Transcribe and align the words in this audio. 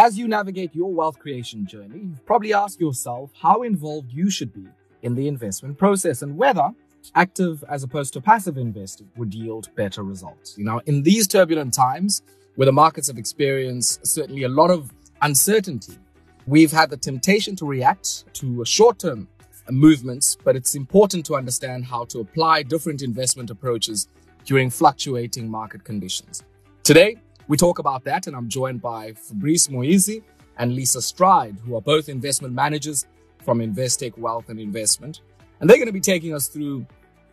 As 0.00 0.16
you 0.16 0.28
navigate 0.28 0.76
your 0.76 0.94
wealth 0.94 1.18
creation 1.18 1.66
journey, 1.66 1.98
you've 2.04 2.24
probably 2.24 2.54
asked 2.54 2.80
yourself 2.80 3.32
how 3.34 3.62
involved 3.62 4.12
you 4.12 4.30
should 4.30 4.52
be 4.52 4.64
in 5.02 5.16
the 5.16 5.26
investment 5.26 5.76
process 5.76 6.22
and 6.22 6.38
whether 6.38 6.70
active 7.16 7.64
as 7.68 7.82
opposed 7.82 8.12
to 8.12 8.20
passive 8.20 8.58
investing 8.58 9.10
would 9.16 9.34
yield 9.34 9.74
better 9.74 10.04
results. 10.04 10.56
Now, 10.56 10.80
in 10.86 11.02
these 11.02 11.26
turbulent 11.26 11.74
times 11.74 12.22
where 12.54 12.66
the 12.66 12.72
markets 12.72 13.08
have 13.08 13.18
experienced 13.18 14.06
certainly 14.06 14.44
a 14.44 14.48
lot 14.48 14.70
of 14.70 14.92
uncertainty, 15.22 15.98
we've 16.46 16.70
had 16.70 16.90
the 16.90 16.96
temptation 16.96 17.56
to 17.56 17.66
react 17.66 18.32
to 18.34 18.64
short 18.64 19.00
term 19.00 19.26
movements, 19.68 20.36
but 20.44 20.54
it's 20.54 20.76
important 20.76 21.26
to 21.26 21.34
understand 21.34 21.84
how 21.84 22.04
to 22.04 22.20
apply 22.20 22.62
different 22.62 23.02
investment 23.02 23.50
approaches 23.50 24.06
during 24.44 24.70
fluctuating 24.70 25.50
market 25.50 25.82
conditions. 25.82 26.44
Today, 26.84 27.16
we 27.48 27.56
talk 27.56 27.78
about 27.78 28.04
that, 28.04 28.26
and 28.26 28.36
I'm 28.36 28.48
joined 28.48 28.82
by 28.82 29.14
Fabrice 29.14 29.68
Muhizi 29.68 30.22
and 30.58 30.74
Lisa 30.74 31.00
Stride, 31.00 31.56
who 31.64 31.76
are 31.76 31.80
both 31.80 32.10
investment 32.10 32.52
managers 32.52 33.06
from 33.42 33.60
Investec 33.60 34.18
Wealth 34.18 34.50
and 34.50 34.60
Investment. 34.60 35.22
And 35.58 35.68
they're 35.68 35.78
going 35.78 35.86
to 35.86 35.92
be 35.92 36.00
taking 36.00 36.34
us 36.34 36.48
through 36.48 36.86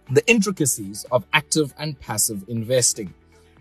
the 0.10 0.26
intricacies 0.26 1.06
of 1.12 1.26
active 1.34 1.74
and 1.78 2.00
passive 2.00 2.46
investing. 2.48 3.14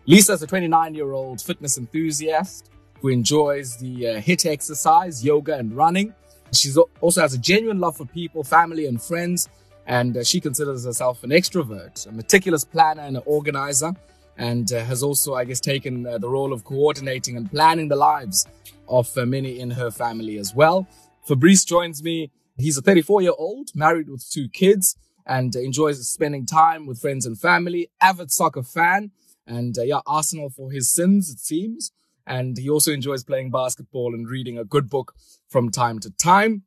Lisa 0.07 0.35
is 0.35 0.43
a 0.43 0.47
29 0.47 0.95
year 0.95 1.13
old 1.13 1.41
fitness 1.41 1.77
enthusiast 1.77 2.71
who 3.01 3.09
enjoys 3.09 3.77
the 3.79 4.09
uh, 4.09 4.21
HIIT 4.21 4.47
exercise, 4.47 5.25
yoga, 5.25 5.57
and 5.57 5.77
running. 5.77 6.15
She 6.53 6.73
also 7.01 7.21
has 7.21 7.35
a 7.35 7.39
genuine 7.39 7.81
love 7.81 7.97
for 7.97 8.07
people, 8.07 8.45
family, 8.45 8.87
and 8.87 9.03
friends. 9.03 9.49
And 9.87 10.17
uh, 10.17 10.25
she 10.25 10.41
considers 10.41 10.85
herself 10.85 11.25
an 11.25 11.31
extrovert, 11.31 12.07
a 12.07 12.13
meticulous 12.13 12.65
planner, 12.65 13.03
and 13.03 13.17
an 13.17 13.23
organizer 13.27 13.93
and 14.37 14.73
uh, 14.73 14.85
has 14.85 15.03
also, 15.03 15.35
I 15.35 15.45
guess, 15.45 15.61
taken 15.61 16.07
uh, 16.07 16.19
the 16.19 16.29
role 16.29 16.53
of 16.53 16.65
coordinating 16.65 17.37
and 17.37 17.51
planning 17.51 17.89
the 17.89 17.97
lives 17.97 18.47
of 18.89 19.17
uh, 19.17 19.25
many 19.25 19.61
in 19.61 19.71
her 19.71 19.91
family 19.91 20.39
as 20.39 20.55
well. 20.55 20.87
Fabrice 21.27 21.65
joins 21.65 22.03
me. 22.03 22.31
He's 22.57 22.77
a 22.79 22.83
34 22.83 23.23
year 23.23 23.33
old, 23.37 23.71
married 23.75 24.09
with 24.09 24.29
two 24.29 24.49
kids, 24.49 24.97
and 25.27 25.55
enjoys 25.57 26.07
spending 26.09 26.47
time 26.47 26.87
with 26.87 27.01
friends 27.01 27.27
and 27.27 27.39
family. 27.39 27.91
Avid 28.01 28.31
soccer 28.31 28.63
fan, 28.63 29.11
and 29.47 29.77
uh, 29.79 29.83
yeah, 29.83 30.01
Arsenal 30.07 30.51
for 30.51 30.71
his 30.71 30.91
sins, 30.93 31.31
it 31.31 31.41
seems. 31.41 31.93
And 32.27 32.57
he 32.57 32.71
also 32.71 32.91
enjoys 32.93 33.23
playing 33.23 33.51
basketball 33.51 34.15
and 34.15 34.29
reading 34.29 34.59
a 34.59 34.65
good 34.65 34.89
book 34.89 35.15
from 35.49 35.71
time 35.71 35.99
to 36.01 36.11
time. 36.11 36.63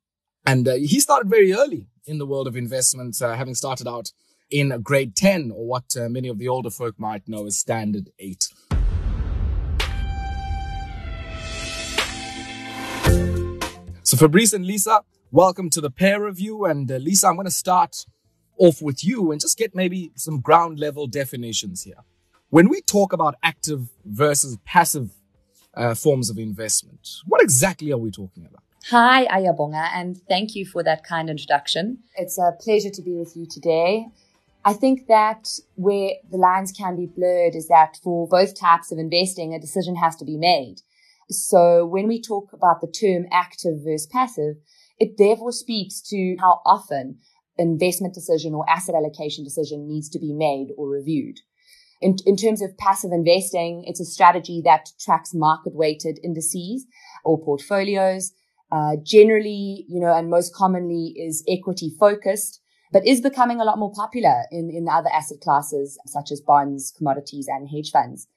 And 0.46 0.68
uh, 0.68 0.76
he 0.76 1.00
started 1.00 1.30
very 1.30 1.52
early 1.54 1.88
in 2.06 2.20
the 2.20 2.26
world 2.26 2.48
of 2.48 2.56
investments, 2.56 3.22
uh, 3.22 3.36
having 3.36 3.56
started 3.56 3.88
out 3.88 4.12
in 4.50 4.80
grade 4.82 5.16
10 5.16 5.52
or 5.52 5.66
what 5.66 5.96
uh, 5.98 6.08
many 6.10 6.28
of 6.28 6.38
the 6.38 6.48
older 6.48 6.70
folk 6.70 7.00
might 7.00 7.28
know 7.28 7.46
as 7.46 7.58
standard 7.58 8.10
8. 8.20 8.48
So 14.04 14.16
Fabrice 14.16 14.54
and 14.54 14.66
Lisa, 14.66 15.02
welcome 15.32 15.70
to 15.72 15.82
the 15.82 15.92
peer 15.92 16.26
review. 16.26 16.64
And 16.66 16.90
uh, 16.90 16.96
Lisa, 16.96 17.28
I'm 17.28 17.36
going 17.36 17.46
to 17.46 17.52
start 17.52 18.06
off 18.58 18.82
with 18.82 19.04
you 19.04 19.32
and 19.32 19.42
just 19.42 19.58
get 19.58 19.76
maybe 19.76 20.12
some 20.16 20.40
ground 20.40 20.80
level 20.80 21.08
definitions 21.08 21.84
here. 21.84 22.04
When 22.50 22.70
we 22.70 22.80
talk 22.82 23.12
about 23.12 23.36
active 23.44 23.90
versus 24.06 24.58
passive 24.64 25.12
uh, 25.74 25.94
forms 25.94 26.30
of 26.30 26.38
investment, 26.38 27.10
what 27.26 27.42
exactly 27.42 27.92
are 27.92 27.98
we 27.98 28.10
talking 28.10 28.46
about? 28.46 28.64
Hi, 28.90 29.26
Ayabonga, 29.26 29.90
and 29.94 30.18
thank 30.30 30.56
you 30.56 30.66
for 30.66 30.82
that 30.84 31.04
kind 31.04 31.30
introduction. 31.30 31.98
It's 32.16 32.38
a 32.38 32.54
pleasure 32.58 32.90
to 32.90 33.02
be 33.02 33.16
with 33.16 33.36
you 33.36 33.46
today. 33.46 34.06
I 34.68 34.74
think 34.74 35.08
that 35.08 35.48
where 35.76 36.16
the 36.30 36.36
lines 36.36 36.74
can 36.74 36.98
be 36.98 37.06
blurred 37.06 37.56
is 37.56 37.70
that 37.70 37.96
for 38.04 38.28
both 38.28 38.60
types 38.60 38.92
of 38.92 38.98
investing, 38.98 39.54
a 39.54 39.62
decision 39.62 39.96
has 39.96 40.18
to 40.18 40.26
be 40.26 40.36
made. 40.36 40.82
So 41.30 41.86
when 41.86 42.06
we 42.06 42.22
talk 42.22 42.52
about 42.52 42.82
the 42.82 42.92
term 42.92 43.28
active 43.32 43.76
versus 43.86 44.08
passive, 44.08 44.56
it 45.00 45.12
therefore 45.18 45.54
speaks 45.54 46.02
to 46.10 46.36
how 46.42 46.60
often 46.66 47.20
investment 47.58 48.14
decision 48.14 48.54
or 48.54 48.70
asset 48.70 48.94
allocation 48.94 49.46
decision 49.46 49.88
needs 49.88 50.10
to 50.10 50.20
be 50.20 50.34
made 50.34 50.74
or 50.78 50.90
reviewed. 50.90 51.38
In, 52.02 52.18
in 52.26 52.36
terms 52.36 52.62
of 52.62 52.78
passive 52.78 53.14
investing, 53.14 53.86
it's 53.88 54.02
a 54.02 54.06
strategy 54.06 54.62
that 54.66 54.90
tracks 55.00 55.34
market 55.34 55.76
weighted 55.76 56.20
indices 56.26 56.86
or 57.24 57.42
portfolios. 57.42 58.34
Uh, 58.70 58.98
generally, 59.02 59.86
you 59.88 60.02
know, 60.02 60.14
and 60.14 60.30
most 60.30 60.54
commonly 60.54 61.14
is 61.16 61.42
equity 61.48 61.96
focused 61.98 62.60
but 62.92 63.06
is 63.06 63.22
becoming 63.22 63.60
a 63.60 63.66
lot 63.66 63.78
more 63.78 63.92
popular 63.94 64.44
in, 64.52 64.70
in 64.70 64.88
other 64.90 65.10
asset 65.14 65.40
classes 65.42 66.00
such 66.06 66.32
as 66.32 66.42
bonds, 66.42 66.94
commodities, 66.98 67.48
and 67.50 67.70
hedge 67.70 67.92
funds. 67.92 68.28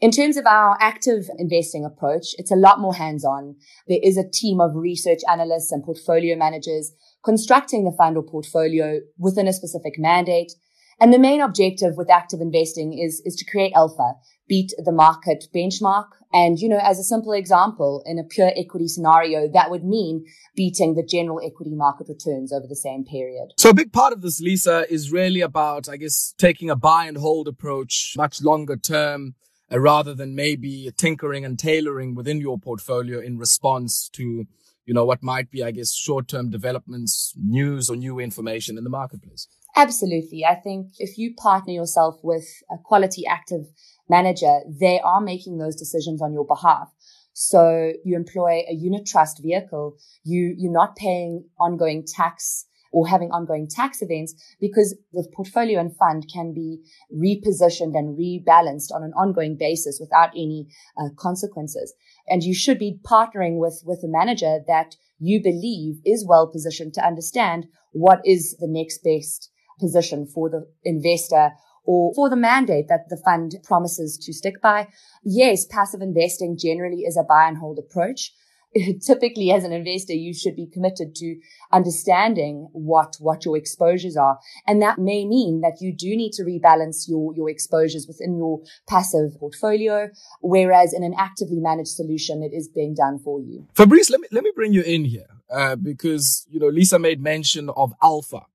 In 0.00 0.10
terms 0.10 0.36
of 0.36 0.44
our 0.44 0.76
active 0.80 1.30
investing 1.38 1.84
approach, 1.84 2.34
it's 2.36 2.50
a 2.50 2.56
lot 2.56 2.80
more 2.80 2.94
hands-on. 2.94 3.56
There 3.86 4.00
is 4.02 4.18
a 4.18 4.28
team 4.28 4.60
of 4.60 4.74
research 4.74 5.20
analysts 5.30 5.72
and 5.72 5.84
portfolio 5.84 6.36
managers 6.36 6.92
constructing 7.24 7.84
the 7.84 7.96
fund 7.96 8.16
or 8.16 8.22
portfolio 8.22 9.00
within 9.18 9.48
a 9.48 9.52
specific 9.52 9.94
mandate. 9.96 10.52
And 11.00 11.12
the 11.12 11.18
main 11.18 11.40
objective 11.40 11.96
with 11.96 12.10
active 12.10 12.40
investing 12.40 12.98
is, 12.98 13.20
is 13.24 13.34
to 13.36 13.50
create 13.50 13.72
alpha, 13.74 14.14
beat 14.48 14.72
the 14.78 14.92
market 14.92 15.44
benchmark. 15.54 16.06
And, 16.32 16.58
you 16.58 16.68
know, 16.68 16.80
as 16.82 16.98
a 16.98 17.04
simple 17.04 17.32
example, 17.32 18.02
in 18.06 18.18
a 18.18 18.24
pure 18.24 18.50
equity 18.56 18.88
scenario, 18.88 19.48
that 19.52 19.70
would 19.70 19.84
mean 19.84 20.24
beating 20.56 20.94
the 20.94 21.02
general 21.02 21.40
equity 21.44 21.74
market 21.74 22.08
returns 22.08 22.52
over 22.52 22.66
the 22.68 22.76
same 22.76 23.04
period. 23.04 23.50
So 23.58 23.70
a 23.70 23.74
big 23.74 23.92
part 23.92 24.12
of 24.12 24.22
this, 24.22 24.40
Lisa, 24.40 24.84
is 24.92 25.12
really 25.12 25.40
about, 25.40 25.88
I 25.88 25.96
guess, 25.96 26.34
taking 26.38 26.70
a 26.70 26.76
buy 26.76 27.06
and 27.06 27.16
hold 27.16 27.48
approach, 27.48 28.14
much 28.16 28.42
longer 28.42 28.76
term, 28.76 29.34
uh, 29.72 29.78
rather 29.78 30.14
than 30.14 30.34
maybe 30.34 30.90
tinkering 30.96 31.44
and 31.44 31.58
tailoring 31.58 32.14
within 32.14 32.40
your 32.40 32.58
portfolio 32.58 33.20
in 33.20 33.38
response 33.38 34.08
to, 34.12 34.46
you 34.86 34.94
know, 34.94 35.04
what 35.04 35.22
might 35.22 35.50
be, 35.50 35.62
I 35.62 35.70
guess, 35.70 35.92
short 35.92 36.28
term 36.28 36.50
developments, 36.50 37.32
news 37.36 37.88
or 37.88 37.96
new 37.96 38.18
information 38.18 38.76
in 38.76 38.84
the 38.84 38.90
marketplace. 38.90 39.48
Absolutely. 39.76 40.44
I 40.44 40.54
think 40.54 40.92
if 40.98 41.18
you 41.18 41.34
partner 41.34 41.72
yourself 41.72 42.20
with 42.22 42.46
a 42.70 42.76
quality 42.78 43.24
active 43.26 43.66
manager, 44.08 44.60
they 44.68 45.00
are 45.00 45.20
making 45.20 45.58
those 45.58 45.74
decisions 45.74 46.22
on 46.22 46.32
your 46.32 46.46
behalf. 46.46 46.88
So 47.32 47.92
you 48.04 48.14
employ 48.14 48.62
a 48.68 48.74
unit 48.74 49.04
trust 49.04 49.42
vehicle. 49.42 49.96
You, 50.22 50.54
you're 50.56 50.72
not 50.72 50.94
paying 50.94 51.46
ongoing 51.58 52.04
tax 52.06 52.66
or 52.92 53.08
having 53.08 53.32
ongoing 53.32 53.66
tax 53.68 54.00
events 54.00 54.34
because 54.60 54.96
the 55.12 55.26
portfolio 55.34 55.80
and 55.80 55.96
fund 55.96 56.26
can 56.32 56.54
be 56.54 56.78
repositioned 57.12 57.98
and 57.98 58.16
rebalanced 58.16 58.94
on 58.94 59.02
an 59.02 59.12
ongoing 59.16 59.56
basis 59.58 59.98
without 60.00 60.30
any 60.36 60.68
uh, 60.96 61.08
consequences. 61.18 61.92
And 62.28 62.44
you 62.44 62.54
should 62.54 62.78
be 62.78 63.00
partnering 63.04 63.58
with, 63.58 63.82
with 63.84 64.04
a 64.04 64.08
manager 64.08 64.60
that 64.68 64.94
you 65.18 65.42
believe 65.42 65.96
is 66.06 66.24
well 66.24 66.46
positioned 66.46 66.94
to 66.94 67.04
understand 67.04 67.66
what 67.90 68.20
is 68.24 68.56
the 68.60 68.68
next 68.68 69.02
best 69.02 69.50
position 69.78 70.26
for 70.26 70.50
the 70.50 70.66
investor 70.84 71.52
or 71.84 72.14
for 72.14 72.30
the 72.30 72.36
mandate 72.36 72.88
that 72.88 73.08
the 73.08 73.20
fund 73.24 73.54
promises 73.62 74.18
to 74.18 74.32
stick 74.32 74.60
by. 74.62 74.88
Yes, 75.22 75.66
passive 75.66 76.00
investing 76.00 76.56
generally 76.58 77.02
is 77.02 77.16
a 77.16 77.22
buy 77.22 77.46
and 77.48 77.58
hold 77.58 77.78
approach. 77.78 78.32
Typically, 79.06 79.52
as 79.52 79.62
an 79.62 79.72
investor, 79.72 80.14
you 80.14 80.34
should 80.34 80.56
be 80.56 80.66
committed 80.66 81.14
to 81.14 81.36
understanding 81.72 82.68
what, 82.72 83.16
what 83.20 83.44
your 83.44 83.56
exposures 83.56 84.16
are. 84.16 84.38
And 84.66 84.82
that 84.82 84.98
may 84.98 85.24
mean 85.24 85.60
that 85.60 85.80
you 85.80 85.94
do 85.96 86.16
need 86.16 86.32
to 86.32 86.42
rebalance 86.42 87.08
your, 87.08 87.32
your 87.34 87.48
exposures 87.48 88.06
within 88.08 88.36
your 88.36 88.60
passive 88.88 89.38
portfolio. 89.38 90.08
Whereas 90.40 90.92
in 90.92 91.04
an 91.04 91.14
actively 91.16 91.60
managed 91.60 91.90
solution, 91.90 92.42
it 92.42 92.52
is 92.52 92.68
being 92.68 92.94
done 92.94 93.20
for 93.20 93.40
you. 93.40 93.68
Fabrice, 93.74 94.10
let 94.10 94.20
me, 94.20 94.28
let 94.32 94.42
me 94.42 94.50
bring 94.56 94.72
you 94.72 94.82
in 94.82 95.04
here, 95.04 95.28
uh, 95.50 95.76
because, 95.76 96.44
you 96.50 96.58
know, 96.58 96.68
Lisa 96.68 96.98
made 96.98 97.20
mention 97.20 97.70
of 97.70 97.92
alpha 98.02 98.46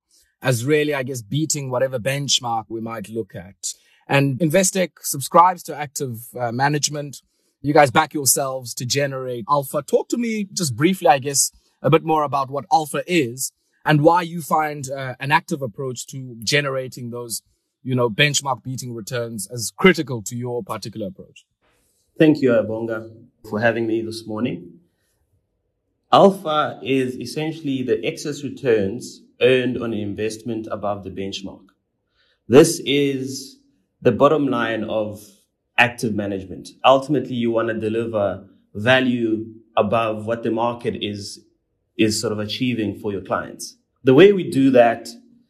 as 0.42 0.66
really, 0.66 0.94
I 0.94 1.04
guess, 1.04 1.22
beating 1.22 1.70
whatever 1.70 2.00
benchmark 2.00 2.66
we 2.70 2.82
might 2.82 3.10
look 3.10 3.36
at. 3.36 3.74
And 4.08 4.40
Investec 4.40 4.92
subscribes 5.02 5.64
to 5.64 5.76
active 5.76 6.18
uh, 6.40 6.52
management. 6.52 7.22
You 7.62 7.74
guys 7.74 7.91
back 7.91 8.14
yourselves 8.14 8.74
to 8.76 8.86
generate 8.86 9.46
alpha. 9.50 9.82
Talk 9.82 10.09
to 10.09 10.18
me 10.18 10.47
just 10.52 10.76
briefly, 10.76 11.08
I 11.08 11.20
guess, 11.20 11.52
a 11.82 11.90
bit 11.90 12.03
more 12.03 12.24
about 12.24 12.50
what 12.50 12.66
alpha 12.72 13.03
is 13.06 13.52
and 13.86 14.02
why 14.02 14.22
you 14.22 14.41
find 14.41 14.90
uh, 14.90 15.16
an 15.20 15.32
active 15.32 15.62
approach 15.62 16.08
to 16.08 16.36
generating 16.44 17.12
those, 17.12 17.42
you 17.84 17.96
know, 17.96 18.09
benchmark 18.09 18.64
beating 18.64 18.94
returns 18.94 19.47
as 19.52 19.72
critical 19.78 20.22
to 20.24 20.35
your 20.35 20.64
particular 20.64 21.08
approach. 21.08 21.46
Thank 22.18 22.42
you, 22.42 22.50
Abonga, 22.50 23.12
for 23.50 23.59
having 23.59 23.88
me 23.88 24.02
this 24.02 24.26
morning. 24.26 24.80
Alpha 26.12 26.80
is 26.84 27.16
essentially 27.16 27.84
the 27.84 28.03
excess 28.06 28.44
returns 28.44 29.22
earned 29.41 29.82
on 29.82 29.94
an 29.94 30.00
investment 30.00 30.68
above 30.72 31.03
the 31.03 31.12
benchmark. 31.12 31.66
This 32.47 32.82
is 32.86 33.59
the 34.02 34.12
bottom 34.12 34.47
line 34.47 34.84
of 34.86 35.22
active 35.78 36.14
management. 36.14 36.70
Ultimately, 36.84 37.36
you 37.36 37.52
want 37.52 37.70
to 37.70 37.74
deliver 37.74 38.47
value 38.74 39.46
above 39.78 40.26
what 40.26 40.44
the 40.44 40.52
market 40.52 41.03
is, 41.03 41.40
is 41.97 42.20
sort 42.20 42.34
of 42.34 42.40
achieving 42.40 43.00
for 43.00 43.12
your 43.12 43.22
clients. 43.22 43.78
The 44.03 44.14
way 44.14 44.34
we 44.34 44.50
do 44.50 44.72
that 44.72 45.09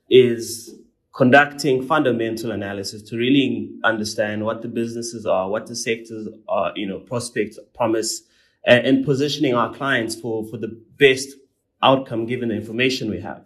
is 0.09 0.75
conducting 1.15 1.85
fundamental 1.85 2.51
analysis 2.51 3.01
to 3.03 3.17
really 3.17 3.71
understand 3.83 4.45
what 4.45 4.61
the 4.61 4.67
businesses 4.67 5.25
are, 5.25 5.49
what 5.49 5.67
the 5.67 5.75
sectors 5.75 6.27
are, 6.47 6.71
you 6.75 6.87
know, 6.87 6.99
prospects 6.99 7.59
promise, 7.75 8.21
and, 8.65 8.85
and 8.85 9.05
positioning 9.05 9.53
our 9.53 9.73
clients 9.73 10.15
for, 10.15 10.45
for 10.45 10.57
the 10.57 10.81
best 10.97 11.29
outcome 11.81 12.25
given 12.25 12.49
the 12.49 12.55
information 12.55 13.09
we 13.09 13.21
have. 13.21 13.43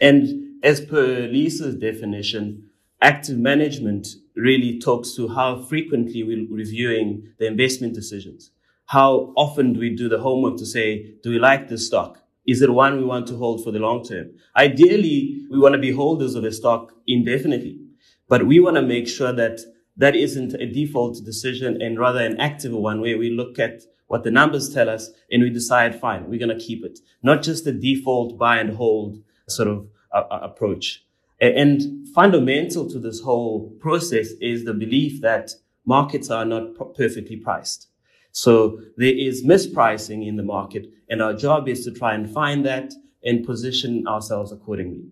And 0.00 0.62
as 0.62 0.80
per 0.80 1.28
Lisa's 1.28 1.76
definition, 1.76 2.70
active 3.00 3.38
management 3.38 4.06
really 4.34 4.78
talks 4.78 5.14
to 5.14 5.28
how 5.28 5.62
frequently 5.62 6.22
we're 6.22 6.46
reviewing 6.50 7.32
the 7.38 7.46
investment 7.46 7.94
decisions. 7.94 8.50
How 8.86 9.32
often 9.36 9.72
do 9.72 9.80
we 9.80 9.94
do 9.94 10.08
the 10.08 10.20
homework 10.20 10.56
to 10.58 10.66
say, 10.66 11.14
do 11.22 11.30
we 11.30 11.38
like 11.38 11.68
this 11.68 11.86
stock? 11.86 12.22
Is 12.46 12.62
it 12.62 12.70
one 12.70 12.98
we 12.98 13.04
want 13.04 13.26
to 13.28 13.36
hold 13.36 13.64
for 13.64 13.72
the 13.72 13.80
long 13.80 14.04
term? 14.04 14.30
Ideally, 14.56 15.42
we 15.50 15.58
want 15.58 15.72
to 15.74 15.80
be 15.80 15.90
holders 15.90 16.34
of 16.34 16.44
a 16.44 16.52
stock 16.52 16.92
indefinitely, 17.06 17.80
but 18.28 18.46
we 18.46 18.60
want 18.60 18.76
to 18.76 18.82
make 18.82 19.08
sure 19.08 19.32
that 19.32 19.60
that 19.96 20.14
isn't 20.14 20.54
a 20.54 20.70
default 20.70 21.24
decision 21.24 21.80
and 21.80 21.98
rather 21.98 22.20
an 22.20 22.38
active 22.38 22.72
one 22.72 23.00
where 23.00 23.18
we 23.18 23.30
look 23.30 23.58
at 23.58 23.82
what 24.06 24.22
the 24.22 24.30
numbers 24.30 24.72
tell 24.72 24.88
us 24.88 25.10
and 25.32 25.42
we 25.42 25.50
decide, 25.50 25.98
fine, 25.98 26.28
we're 26.28 26.38
going 26.38 26.56
to 26.56 26.64
keep 26.64 26.84
it. 26.84 27.00
Not 27.22 27.42
just 27.42 27.64
the 27.64 27.72
default 27.72 28.38
buy 28.38 28.58
and 28.58 28.76
hold 28.76 29.22
sort 29.48 29.68
of 29.68 29.88
approach. 30.12 31.04
And 31.40 32.08
fundamental 32.14 32.88
to 32.90 32.98
this 32.98 33.20
whole 33.20 33.70
process 33.78 34.30
is 34.40 34.64
the 34.64 34.72
belief 34.74 35.20
that 35.20 35.50
markets 35.84 36.30
are 36.30 36.44
not 36.44 36.74
perfectly 36.96 37.36
priced. 37.36 37.88
So 38.32 38.80
there 38.96 39.14
is 39.14 39.44
mispricing 39.44 40.26
in 40.26 40.36
the 40.36 40.42
market 40.42 40.86
and 41.08 41.22
our 41.22 41.34
job 41.34 41.68
is 41.68 41.84
to 41.84 41.90
try 41.90 42.14
and 42.14 42.30
find 42.30 42.64
that 42.66 42.92
and 43.22 43.44
position 43.44 44.06
ourselves 44.06 44.52
accordingly. 44.52 45.04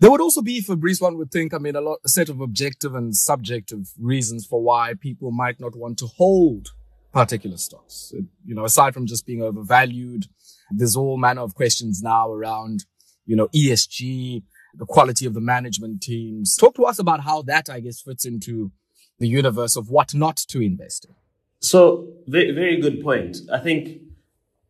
There 0.00 0.10
would 0.10 0.20
also 0.20 0.42
be, 0.42 0.60
Fabrice, 0.60 1.00
one 1.00 1.16
would 1.18 1.30
think, 1.30 1.54
I 1.54 1.58
mean, 1.58 1.76
a, 1.76 1.80
lot, 1.80 1.98
a 2.04 2.08
set 2.08 2.28
of 2.28 2.40
objective 2.40 2.94
and 2.94 3.14
subjective 3.16 3.92
reasons 3.98 4.46
for 4.46 4.62
why 4.62 4.94
people 4.98 5.30
might 5.30 5.60
not 5.60 5.76
want 5.76 5.98
to 5.98 6.06
hold 6.06 6.68
particular 7.12 7.56
stocks. 7.56 8.12
You 8.44 8.54
know, 8.54 8.64
aside 8.64 8.94
from 8.94 9.06
just 9.06 9.26
being 9.26 9.42
overvalued, 9.42 10.26
there's 10.70 10.96
all 10.96 11.16
manner 11.16 11.42
of 11.42 11.54
questions 11.54 12.02
now 12.02 12.30
around, 12.30 12.84
you 13.28 13.36
know, 13.36 13.48
ESG, 13.54 14.42
the 14.74 14.86
quality 14.86 15.26
of 15.26 15.34
the 15.34 15.40
management 15.40 16.02
teams. 16.02 16.56
Talk 16.56 16.74
to 16.76 16.84
us 16.84 16.98
about 16.98 17.20
how 17.20 17.42
that, 17.42 17.68
I 17.70 17.80
guess, 17.80 18.00
fits 18.00 18.24
into 18.24 18.72
the 19.18 19.28
universe 19.28 19.76
of 19.76 19.90
what 19.90 20.14
not 20.14 20.38
to 20.48 20.60
invest 20.60 21.04
in. 21.04 21.14
So, 21.60 22.08
very, 22.26 22.52
very 22.52 22.80
good 22.80 23.02
point. 23.02 23.36
I 23.52 23.58
think 23.58 24.00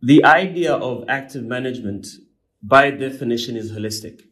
the 0.02 0.24
idea 0.24 0.74
of 0.74 1.04
active 1.08 1.44
management, 1.44 2.08
by 2.62 2.90
definition, 2.90 3.56
is 3.56 3.70
holistic. 3.70 4.22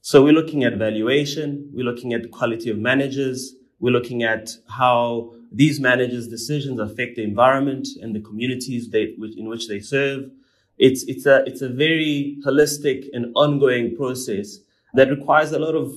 So 0.00 0.22
we're 0.22 0.32
looking 0.32 0.64
at 0.64 0.74
valuation, 0.76 1.70
we're 1.72 1.84
looking 1.84 2.12
at 2.12 2.22
the 2.22 2.28
quality 2.28 2.70
of 2.70 2.78
managers, 2.78 3.54
we're 3.80 3.90
looking 3.92 4.22
at 4.22 4.50
how 4.68 5.34
these 5.50 5.80
managers' 5.80 6.28
decisions 6.28 6.78
affect 6.80 7.16
the 7.16 7.22
environment 7.22 7.88
and 8.00 8.14
the 8.14 8.20
communities 8.20 8.90
they, 8.90 9.14
in 9.36 9.48
which 9.48 9.68
they 9.68 9.80
serve. 9.80 10.30
It's, 10.78 11.04
it's, 11.04 11.26
a, 11.26 11.44
it's 11.46 11.62
a 11.62 11.68
very 11.68 12.38
holistic 12.44 13.06
and 13.12 13.32
ongoing 13.34 13.96
process 13.96 14.58
that 14.94 15.08
requires 15.10 15.52
a 15.52 15.58
lot 15.58 15.74
of 15.74 15.94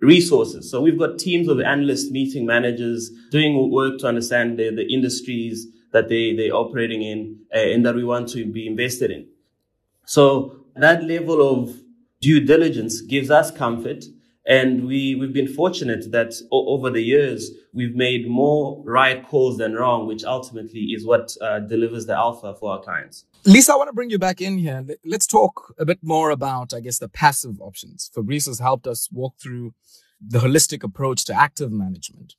resources. 0.00 0.70
So 0.70 0.80
we've 0.80 0.98
got 0.98 1.18
teams 1.18 1.48
of 1.48 1.60
analysts 1.60 2.10
meeting 2.10 2.44
managers, 2.44 3.10
doing 3.30 3.70
work 3.70 3.98
to 4.00 4.08
understand 4.08 4.58
the, 4.58 4.70
the 4.70 4.92
industries 4.92 5.66
that 5.92 6.08
they, 6.08 6.34
they're 6.34 6.54
operating 6.54 7.02
in 7.02 7.38
uh, 7.54 7.58
and 7.58 7.86
that 7.86 7.94
we 7.94 8.04
want 8.04 8.28
to 8.30 8.44
be 8.44 8.66
invested 8.66 9.10
in. 9.10 9.28
So 10.04 10.64
that 10.74 11.04
level 11.04 11.40
of 11.40 11.76
due 12.20 12.40
diligence 12.40 13.00
gives 13.02 13.30
us 13.30 13.50
comfort. 13.50 14.04
And 14.44 14.86
we, 14.86 15.14
we've 15.14 15.32
been 15.32 15.46
fortunate 15.46 16.10
that 16.10 16.34
o- 16.50 16.74
over 16.74 16.90
the 16.90 17.02
years, 17.02 17.50
we've 17.72 17.94
made 17.94 18.28
more 18.28 18.82
right 18.84 19.26
calls 19.26 19.58
than 19.58 19.74
wrong, 19.74 20.06
which 20.06 20.24
ultimately 20.24 20.80
is 20.80 21.06
what 21.06 21.36
uh, 21.40 21.60
delivers 21.60 22.06
the 22.06 22.14
alpha 22.14 22.54
for 22.58 22.72
our 22.72 22.82
clients. 22.82 23.24
Lisa, 23.44 23.72
I 23.72 23.76
want 23.76 23.88
to 23.88 23.92
bring 23.92 24.10
you 24.10 24.18
back 24.18 24.40
in 24.40 24.58
here. 24.58 24.84
Let's 25.04 25.26
talk 25.26 25.74
a 25.78 25.84
bit 25.84 25.98
more 26.02 26.30
about, 26.30 26.74
I 26.74 26.80
guess, 26.80 26.98
the 26.98 27.08
passive 27.08 27.60
options. 27.60 28.10
Fabrice 28.14 28.46
has 28.46 28.58
helped 28.58 28.86
us 28.86 29.08
walk 29.12 29.34
through 29.40 29.74
the 30.20 30.40
holistic 30.40 30.82
approach 30.82 31.24
to 31.26 31.34
active 31.34 31.70
management. 31.70 32.34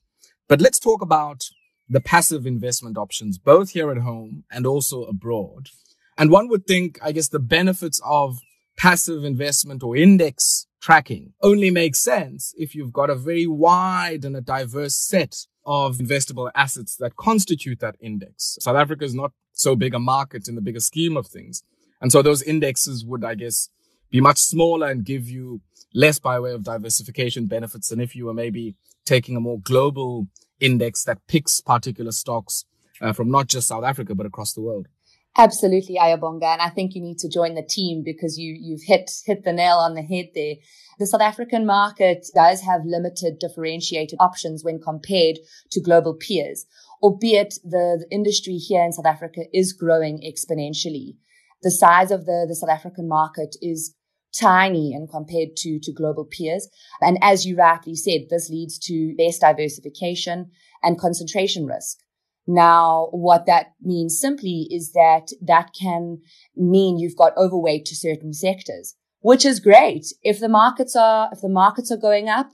But 0.48 0.62
let's 0.62 0.80
talk 0.80 1.02
about 1.02 1.46
the 1.90 2.02
passive 2.02 2.46
investment 2.46 2.98
options, 2.98 3.38
both 3.38 3.72
here 3.72 3.92
at 3.92 3.98
home 4.00 4.44
and 4.52 4.66
also 4.66 5.04
abroad. 5.04 5.70
And 6.18 6.32
one 6.32 6.48
would 6.50 6.66
think, 6.66 7.00
I 7.02 7.12
guess, 7.12 7.30
the 7.30 7.40
benefits 7.40 8.02
of 8.06 8.40
passive 8.78 9.24
investment 9.24 9.84
or 9.84 9.96
index 9.96 10.68
tracking 10.84 11.32
only 11.42 11.72
makes 11.72 12.00
sense 12.00 12.54
if 12.58 12.76
you've 12.76 12.92
got 12.92 13.10
a 13.10 13.16
very 13.16 13.48
wide 13.48 14.26
and 14.26 14.36
a 14.36 14.42
diverse 14.42 14.98
set 14.98 15.48
of 15.66 15.96
investable 15.96 16.52
assets 16.56 16.98
that 16.98 17.16
constitute 17.16 17.80
that 17.80 17.96
index. 18.02 18.58
South 18.60 18.76
Africa 18.76 19.06
is 19.06 19.16
not 19.16 19.32
so 19.54 19.78
big 19.78 19.94
a 19.94 20.00
market 20.00 20.50
in 20.50 20.56
the 20.56 20.62
bigger 20.62 20.82
scheme 20.82 21.16
of 21.16 21.26
things. 21.26 21.64
And 22.02 22.12
so 22.12 22.22
those 22.22 22.44
indexes 22.44 23.06
would, 23.06 23.24
I 23.24 23.36
guess, 23.36 23.70
be 24.12 24.20
much 24.20 24.40
smaller 24.40 24.88
and 24.90 25.06
give 25.06 25.30
you 25.30 25.62
less 25.94 26.20
by 26.20 26.38
way 26.38 26.52
of 26.52 26.64
diversification 26.64 27.46
benefits 27.46 27.88
than 27.88 28.02
if 28.02 28.14
you 28.14 28.26
were 28.26 28.34
maybe 28.34 28.76
taking 29.06 29.38
a 29.38 29.40
more 29.40 29.62
global 29.62 30.28
index 30.60 31.06
that 31.06 31.26
picks 31.28 31.62
particular 31.62 32.12
stocks 32.12 32.66
uh, 33.00 33.14
from 33.14 33.32
not 33.32 33.48
just 33.48 33.70
South 33.70 33.86
Africa, 33.86 34.16
but 34.16 34.26
across 34.26 34.52
the 34.52 34.62
world. 34.62 34.90
Absolutely, 35.36 35.98
Ayabonga. 36.00 36.44
And 36.44 36.62
I 36.62 36.70
think 36.70 36.94
you 36.94 37.02
need 37.02 37.18
to 37.20 37.30
join 37.30 37.56
the 37.56 37.64
team 37.68 38.04
because 38.04 38.38
you, 38.38 38.56
you've 38.60 38.84
hit, 38.84 39.10
hit 39.26 39.44
the 39.44 39.54
nail 39.54 39.78
on 39.78 39.96
the 39.96 40.04
head 40.04 40.28
there. 40.36 40.56
The 41.00 41.08
South 41.08 41.22
African 41.22 41.66
market 41.66 42.28
does 42.36 42.62
have 42.62 42.86
limited 42.86 43.40
differentiated 43.40 44.18
options 44.20 44.64
when 44.64 44.80
compared 44.80 45.40
to 45.72 45.82
global 45.82 46.14
peers, 46.14 46.66
albeit 47.02 47.56
the, 47.64 48.06
the 48.06 48.08
industry 48.12 48.54
here 48.58 48.84
in 48.84 48.94
South 48.94 49.08
Africa 49.08 49.46
is 49.52 49.74
growing 49.74 50.22
exponentially. 50.22 51.16
The 51.64 51.72
size 51.72 52.12
of 52.12 52.26
the, 52.26 52.46
the 52.48 52.56
South 52.56 52.70
African 52.70 53.08
market 53.08 53.56
is 53.60 53.96
tiny 54.40 54.94
and 54.94 55.10
compared 55.10 55.56
to, 55.58 55.80
to 55.80 55.92
global 55.92 56.26
peers. 56.26 56.70
And 57.02 57.18
as 57.22 57.46
you 57.46 57.56
rightly 57.56 57.96
said, 57.96 58.22
this 58.30 58.50
leads 58.50 58.78
to 58.80 59.16
less 59.18 59.40
diversification 59.40 60.52
and 60.84 61.00
concentration 61.00 61.66
risk. 61.66 61.98
Now, 62.46 63.08
what 63.12 63.46
that 63.46 63.74
means 63.82 64.20
simply 64.20 64.68
is 64.70 64.92
that 64.92 65.30
that 65.42 65.72
can 65.80 66.20
mean 66.56 67.00
you've 67.00 67.16
got 67.16 67.38
overweight 67.38 67.86
to 67.86 67.96
certain 67.96 68.34
sectors, 68.34 68.96
which 69.22 69.46
is 69.46 69.60
great. 69.60 70.08
If 70.24 70.40
the 70.40 70.50
markets 70.50 70.96
are, 70.96 71.30
if 71.32 71.42
the 71.42 71.50
markets 71.50 71.92
are 71.92 71.98
going 71.98 72.28
up, 72.28 72.52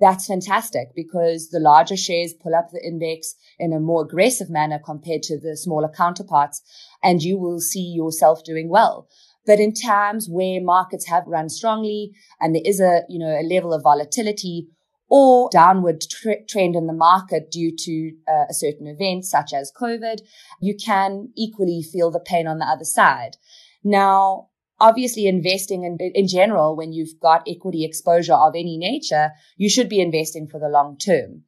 that's 0.00 0.26
fantastic 0.26 0.94
because 0.96 1.50
the 1.50 1.60
larger 1.60 1.96
shares 1.96 2.34
pull 2.34 2.54
up 2.54 2.70
the 2.72 2.84
index 2.84 3.34
in 3.58 3.72
a 3.72 3.80
more 3.80 4.02
aggressive 4.02 4.50
manner 4.50 4.80
compared 4.84 5.22
to 5.24 5.38
the 5.38 5.56
smaller 5.56 5.88
counterparts 5.88 6.60
and 7.02 7.22
you 7.22 7.38
will 7.38 7.60
see 7.60 7.92
yourself 7.94 8.42
doing 8.44 8.68
well. 8.68 9.08
But 9.46 9.60
in 9.60 9.74
times 9.74 10.28
where 10.28 10.60
markets 10.60 11.06
have 11.06 11.26
run 11.26 11.48
strongly 11.48 12.12
and 12.40 12.54
there 12.54 12.62
is 12.64 12.80
a, 12.80 13.02
you 13.08 13.18
know, 13.18 13.28
a 13.28 13.42
level 13.42 13.72
of 13.72 13.82
volatility, 13.82 14.68
or 15.14 15.50
downward 15.52 16.00
tr- 16.00 16.42
trend 16.48 16.74
in 16.74 16.86
the 16.86 16.92
market 16.94 17.50
due 17.50 17.70
to 17.76 18.12
uh, 18.26 18.46
a 18.48 18.54
certain 18.54 18.86
event 18.86 19.26
such 19.26 19.52
as 19.52 19.70
COVID, 19.78 20.22
you 20.58 20.74
can 20.74 21.28
equally 21.36 21.82
feel 21.82 22.10
the 22.10 22.18
pain 22.18 22.46
on 22.46 22.56
the 22.56 22.64
other 22.64 22.86
side. 22.86 23.36
Now, 23.84 24.48
obviously 24.80 25.26
investing 25.26 25.84
in, 25.84 25.98
in 26.14 26.26
general, 26.26 26.74
when 26.76 26.94
you've 26.94 27.20
got 27.20 27.46
equity 27.46 27.84
exposure 27.84 28.32
of 28.32 28.54
any 28.54 28.78
nature, 28.78 29.32
you 29.58 29.68
should 29.68 29.90
be 29.90 30.00
investing 30.00 30.48
for 30.48 30.58
the 30.58 30.70
long 30.70 30.96
term. 30.96 31.42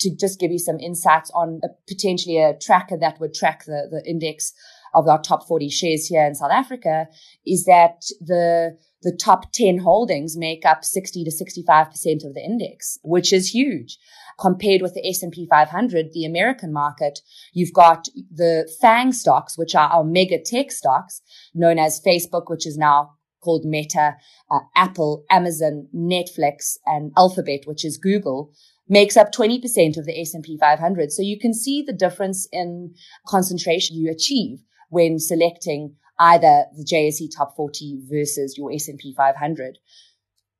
To 0.00 0.16
just 0.16 0.40
give 0.40 0.50
you 0.50 0.58
some 0.58 0.80
insights 0.80 1.30
on 1.34 1.60
a, 1.62 1.68
potentially 1.86 2.38
a 2.38 2.56
tracker 2.56 2.96
that 2.96 3.20
would 3.20 3.34
track 3.34 3.66
the, 3.66 3.86
the 3.90 4.02
index 4.08 4.54
of 4.94 5.06
our 5.06 5.20
top 5.20 5.46
40 5.46 5.68
shares 5.68 6.06
here 6.06 6.24
in 6.24 6.34
South 6.34 6.50
Africa 6.50 7.06
is 7.46 7.66
that 7.66 8.00
the 8.18 8.78
the 9.02 9.16
top 9.16 9.52
10 9.52 9.78
holdings 9.78 10.36
make 10.36 10.66
up 10.66 10.84
60 10.84 11.24
to 11.24 11.30
65% 11.30 12.26
of 12.26 12.34
the 12.34 12.42
index, 12.44 12.98
which 13.02 13.32
is 13.32 13.54
huge. 13.54 13.98
Compared 14.38 14.82
with 14.82 14.94
the 14.94 15.06
S&P 15.06 15.46
500, 15.48 16.12
the 16.12 16.24
American 16.24 16.72
market, 16.72 17.20
you've 17.52 17.72
got 17.72 18.08
the 18.30 18.70
FANG 18.80 19.12
stocks, 19.12 19.56
which 19.56 19.74
are 19.74 19.88
our 19.88 20.04
mega 20.04 20.38
tech 20.42 20.70
stocks, 20.70 21.22
known 21.54 21.78
as 21.78 22.00
Facebook, 22.06 22.44
which 22.46 22.66
is 22.66 22.76
now 22.76 23.16
called 23.40 23.64
Meta, 23.64 24.16
uh, 24.50 24.58
Apple, 24.76 25.24
Amazon, 25.30 25.88
Netflix, 25.94 26.76
and 26.86 27.12
Alphabet, 27.16 27.60
which 27.64 27.84
is 27.84 27.96
Google, 27.96 28.52
makes 28.88 29.16
up 29.16 29.32
20% 29.32 29.96
of 29.96 30.04
the 30.04 30.20
S&P 30.20 30.58
500. 30.58 31.12
So 31.12 31.22
you 31.22 31.38
can 31.38 31.54
see 31.54 31.82
the 31.82 31.92
difference 31.92 32.48
in 32.52 32.94
concentration 33.26 33.96
you 33.96 34.10
achieve 34.10 34.58
when 34.90 35.18
selecting 35.18 35.94
either 36.20 36.66
the 36.76 36.84
JSE 36.84 37.34
top 37.36 37.56
40 37.56 38.02
versus 38.08 38.56
your 38.56 38.70
S&P 38.72 39.14
500. 39.16 39.78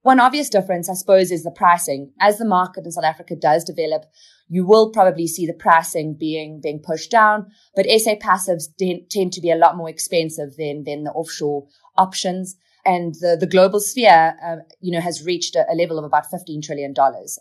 One 0.02 0.19
obvious 0.19 0.49
difference, 0.49 0.88
I 0.88 0.95
suppose, 0.95 1.31
is 1.31 1.45
the 1.45 1.50
pricing. 1.50 2.12
As 2.19 2.38
the 2.38 2.47
market 2.47 2.87
in 2.87 2.93
South 2.93 3.05
Africa 3.05 3.37
does 3.37 3.64
develop, 3.64 4.07
you 4.49 4.64
will 4.67 4.90
probably 4.90 5.26
see 5.26 5.47
the 5.47 5.52
pricing 5.52 6.17
being, 6.19 6.61
being 6.62 6.81
pushed 6.83 7.11
down, 7.11 7.50
but 7.76 7.85
SA 7.87 8.14
passives 8.14 8.64
tend 9.11 9.33
to 9.33 9.40
be 9.40 9.50
a 9.50 9.57
lot 9.57 9.76
more 9.76 9.90
expensive 9.90 10.57
than, 10.57 10.85
than 10.85 11.05
the 11.05 11.11
offshore 11.11 11.69
options. 11.99 12.57
And 12.87 13.14
the, 13.17 13.37
the 13.38 13.47
global 13.47 13.79
sphere, 13.79 14.35
uh, 14.43 14.57
you 14.81 14.90
know, 14.90 15.02
has 15.02 15.25
reached 15.25 15.55
a, 15.55 15.71
a 15.71 15.75
level 15.75 15.99
of 15.99 16.05
about 16.05 16.31
$15 16.33 16.62
trillion 16.62 16.95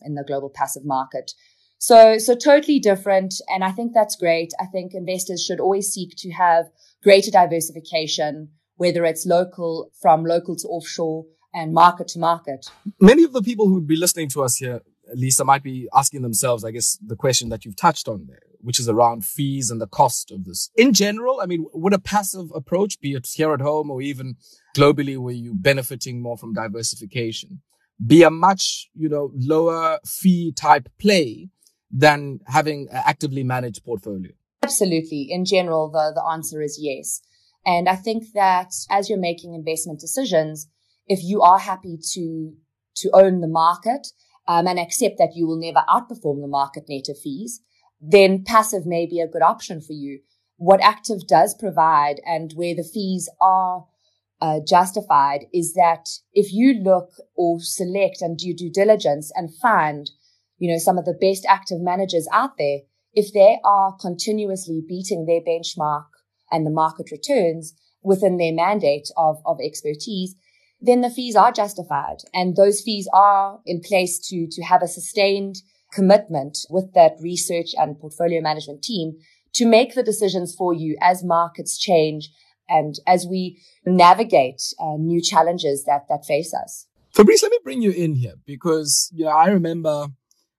in 0.06 0.16
the 0.16 0.26
global 0.28 0.50
passive 0.50 0.84
market. 0.84 1.32
So, 1.78 2.18
so 2.18 2.36
totally 2.36 2.80
different. 2.80 3.36
And 3.48 3.64
I 3.64 3.72
think 3.72 3.94
that's 3.94 4.18
great. 4.18 4.52
I 4.60 4.66
think 4.66 4.94
investors 4.94 5.42
should 5.42 5.62
always 5.62 5.88
seek 5.88 6.14
to 6.18 6.32
have 6.32 6.66
greater 7.04 7.32
diversification, 7.32 8.50
whether 8.76 9.06
it's 9.06 9.26
local, 9.26 9.92
from 10.02 10.24
local 10.24 10.56
to 10.56 10.68
offshore 10.68 11.26
and 11.54 11.74
market 11.74 12.08
to 12.10 12.20
market. 12.20 12.68
Many 13.00 13.24
of 13.24 13.34
the 13.34 13.42
people 13.42 13.68
who 13.68 13.76
would 13.76 13.88
be 13.88 13.96
listening 13.96 14.30
to 14.30 14.44
us 14.44 14.58
here, 14.58 14.82
Lisa, 15.14 15.44
might 15.44 15.64
be 15.64 15.88
asking 15.94 16.22
themselves, 16.22 16.64
I 16.64 16.72
guess, 16.72 16.98
the 17.06 17.16
question 17.16 17.50
that 17.50 17.66
you've 17.66 17.76
touched 17.76 18.08
on 18.08 18.28
there, 18.28 18.42
which 18.62 18.80
is 18.80 18.88
around 18.88 19.26
fees 19.26 19.72
and 19.72 19.82
the 19.82 19.88
cost 19.88 20.32
of 20.32 20.46
this. 20.46 20.70
In 20.76 20.94
general, 20.94 21.40
I 21.42 21.46
mean, 21.48 21.66
would 21.74 21.94
a 21.94 22.00
passive 22.00 22.52
approach, 22.54 23.00
be 23.00 23.14
it 23.14 23.28
here 23.34 23.54
at 23.54 23.62
home 23.62 23.90
or 23.90 24.02
even 24.02 24.36
globally, 24.78 25.18
where 25.18 25.34
you 25.34 25.56
benefiting 25.56 26.22
more 26.22 26.38
from 26.38 26.54
diversification, 26.54 27.62
be 28.06 28.24
a 28.24 28.30
much, 28.30 28.90
you 28.94 29.10
know, 29.10 29.32
lower 29.36 30.00
fee 30.06 30.54
type 30.54 30.88
play 31.00 31.50
than 31.92 32.40
having 32.46 32.88
an 32.92 33.02
actively 33.06 33.44
managed 33.44 33.84
portfolio? 33.84 34.32
Absolutely. 34.62 35.28
In 35.30 35.46
general, 35.46 35.90
the, 35.90 36.12
the 36.14 36.24
answer 36.24 36.62
is 36.62 36.78
yes. 36.82 37.22
And 37.66 37.90
I 37.90 37.96
think 37.96 38.34
that 38.34 38.74
as 38.90 39.10
you're 39.10 39.20
making 39.20 39.54
investment 39.54 40.00
decisions, 40.00 40.68
if 41.08 41.24
you 41.24 41.42
are 41.42 41.60
happy 41.60 41.98
to, 42.14 42.54
to 42.98 43.10
own 43.14 43.42
the 43.42 43.48
market 43.48 44.08
um, 44.48 44.68
and 44.68 44.80
accept 44.80 45.18
that 45.18 45.36
you 45.36 45.48
will 45.48 45.60
never 45.60 45.84
outperform 45.90 46.42
the 46.42 46.48
market 46.48 46.86
net 46.88 47.10
of 47.10 47.20
fees, 47.20 47.62
then 48.02 48.44
passive 48.44 48.86
may 48.86 49.06
be 49.06 49.20
a 49.20 49.28
good 49.28 49.42
option 49.42 49.82
for 49.82 49.94
you. 49.94 50.20
What 50.58 50.82
active 50.82 51.28
does 51.28 51.56
provide 51.56 52.22
and 52.26 52.52
where 52.54 52.76
the 52.76 52.84
fees 52.84 53.30
are 53.42 53.86
uh, 54.42 54.60
justified 54.68 55.46
is 55.54 55.74
that 55.74 56.08
if 56.34 56.54
you 56.54 56.74
look 56.74 57.12
or 57.36 57.60
select 57.60 58.22
and 58.22 58.38
do 58.38 58.54
due 58.54 58.72
diligence 58.72 59.32
and 59.36 59.50
find, 59.62 60.10
you 60.58 60.72
know, 60.72 60.78
some 60.78 60.98
of 60.98 61.06
the 61.06 61.18
best 61.20 61.46
active 61.48 61.82
managers 61.82 62.28
out 62.32 62.58
there, 62.58 62.80
if 63.14 63.34
they 63.34 63.58
are 63.64 63.96
continuously 64.00 64.82
beating 64.88 65.26
their 65.26 65.42
benchmark 65.42 66.06
and 66.52 66.66
the 66.66 66.72
market 66.72 67.12
returns 67.12 67.74
within 68.02 68.38
their 68.38 68.54
mandate 68.54 69.10
of, 69.18 69.38
of 69.46 69.58
expertise, 69.64 70.36
then 70.82 71.02
the 71.02 71.10
fees 71.10 71.36
are 71.36 71.52
justified 71.52 72.18
and 72.34 72.56
those 72.56 72.82
fees 72.82 73.10
are 73.14 73.60
in 73.66 73.82
place 73.82 74.20
to, 74.30 74.48
to 74.50 74.64
have 74.64 74.82
a 74.82 74.88
sustained 74.88 75.58
commitment 75.94 76.60
with 76.70 76.94
that 76.94 77.14
research 77.22 77.72
and 77.78 78.00
portfolio 78.00 78.42
management 78.42 78.82
team 78.82 79.18
to 79.54 79.66
make 79.66 79.96
the 79.96 80.04
decisions 80.04 80.56
for 80.56 80.74
you 80.74 80.96
as 81.02 81.24
markets 81.24 81.78
change 81.78 82.30
and 82.70 82.96
as 83.08 83.26
we 83.26 83.60
navigate 83.86 84.62
uh, 84.80 84.96
new 84.98 85.22
challenges 85.22 85.84
that, 85.86 86.06
that 86.08 86.24
face 86.26 86.54
us. 86.54 86.86
Fabrice, 87.14 87.42
let 87.42 87.52
me 87.52 87.60
bring 87.64 87.82
you 87.82 87.92
in 87.92 88.16
here 88.16 88.36
because, 88.46 89.10
you 89.14 89.26
know, 89.26 89.32
I 89.32 89.48
remember 89.48 90.08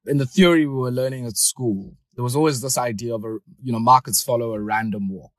in 0.07 0.19
the 0.19 0.27
theory 0.27 0.67
we 0.67 0.75
were 0.75 0.91
learning 0.91 1.25
at 1.27 1.37
school, 1.37 1.97
there 2.15 2.25
was 2.25 2.37
always 2.37 2.61
this 2.61 2.79
idea 2.79 3.15
of 3.15 3.25
a, 3.25 3.39
you 3.63 3.73
know, 3.73 3.79
markets 3.79 4.23
follow 4.23 4.53
a 4.55 4.61
random 4.61 5.09
walk 5.09 5.33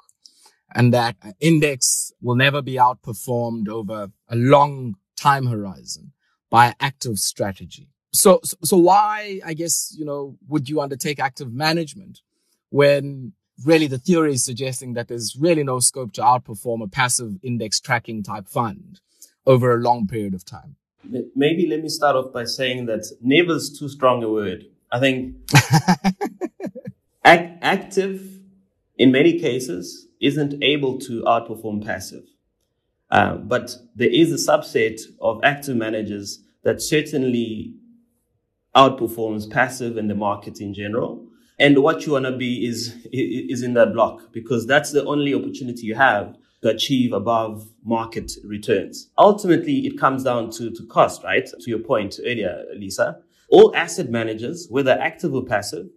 and 0.74 0.94
that 0.94 1.16
an 1.22 1.34
index 1.40 2.12
will 2.22 2.36
never 2.36 2.62
be 2.62 2.76
outperformed 2.76 3.68
over 3.68 4.12
a 4.30 4.36
long 4.36 4.96
time 5.16 5.48
horizon 5.48 6.14
by 6.50 6.74
active 6.80 7.18
strategy. 7.20 7.90
So, 8.14 8.42
so, 8.44 8.78
why, 8.78 9.40
I 9.46 9.54
guess, 9.54 9.96
you 9.98 10.04
know, 10.04 10.38
would 10.50 10.68
you 10.68 10.82
undertake 10.82 11.20
active 11.20 11.54
management 11.54 12.20
when 12.70 13.34
really 13.66 13.88
the 13.88 13.98
theory 13.98 14.34
is 14.34 14.44
suggesting 14.44 14.94
that 14.94 15.08
there's 15.08 15.38
really 15.40 15.64
no 15.64 15.80
scope 15.80 16.12
to 16.14 16.22
outperform 16.22 16.84
a 16.84 16.88
passive 16.88 17.38
index 17.42 17.80
tracking 17.80 18.22
type 18.22 18.48
fund 18.48 19.00
over 19.46 19.74
a 19.74 19.80
long 19.80 20.08
period 20.08 20.34
of 20.34 20.44
time? 20.44 20.76
Maybe 21.36 21.68
let 21.68 21.82
me 21.82 21.90
start 21.90 22.16
off 22.16 22.34
by 22.34 22.44
saying 22.44 22.86
that 22.88 23.06
never 23.22 23.56
is 23.56 23.76
too 23.78 23.90
strong 23.90 24.24
a 24.24 24.30
word. 24.30 24.66
I 24.92 25.00
think 25.00 25.36
act- 27.24 27.60
active 27.62 28.40
in 28.98 29.12
many 29.12 29.40
cases 29.40 30.08
isn't 30.22 30.64
able 30.64 31.00
to 31.00 31.24
outperform 31.24 31.86
passive. 31.86 32.24
Uh, 33.10 33.36
but 33.36 33.76
there 33.96 34.10
is 34.10 34.32
a 34.32 34.52
subset 34.52 35.02
of 35.20 35.42
active 35.44 35.76
managers 35.76 36.40
that 36.64 36.82
certainly 36.82 37.74
outperforms 38.76 39.50
passive 39.50 39.98
and 39.98 40.10
the 40.10 40.16
market 40.16 40.62
in 40.62 40.74
general. 40.74 41.28
And 41.60 41.84
what 41.84 42.06
you 42.06 42.14
want 42.14 42.26
to 42.26 42.38
be 42.38 42.66
is, 42.66 42.96
is 43.12 43.64
in 43.64 43.74
that 43.74 43.94
block 43.94 44.32
because 44.32 44.66
that's 44.66 44.92
the 44.92 45.04
only 45.06 45.34
opportunity 45.34 45.86
you 45.86 45.96
have 45.96 46.36
to 46.62 46.70
achieve 46.70 47.12
above 47.12 47.68
market 47.84 48.32
returns. 48.44 49.10
Ultimately, 49.18 49.86
it 49.86 50.00
comes 50.00 50.24
down 50.24 50.52
to, 50.52 50.72
to 50.72 50.86
cost, 50.88 51.24
right? 51.24 51.46
To 51.46 51.70
your 51.70 51.80
point 51.80 52.20
earlier, 52.26 52.64
Lisa. 52.76 53.20
All 53.52 53.76
asset 53.76 54.10
managers, 54.10 54.68
whether 54.70 54.92
active 54.92 55.34
or 55.34 55.46
passive, 55.46 55.88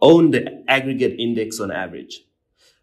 own 0.00 0.30
the 0.30 0.64
aggregate 0.68 1.18
index 1.18 1.58
on 1.58 1.72
average. 1.72 2.22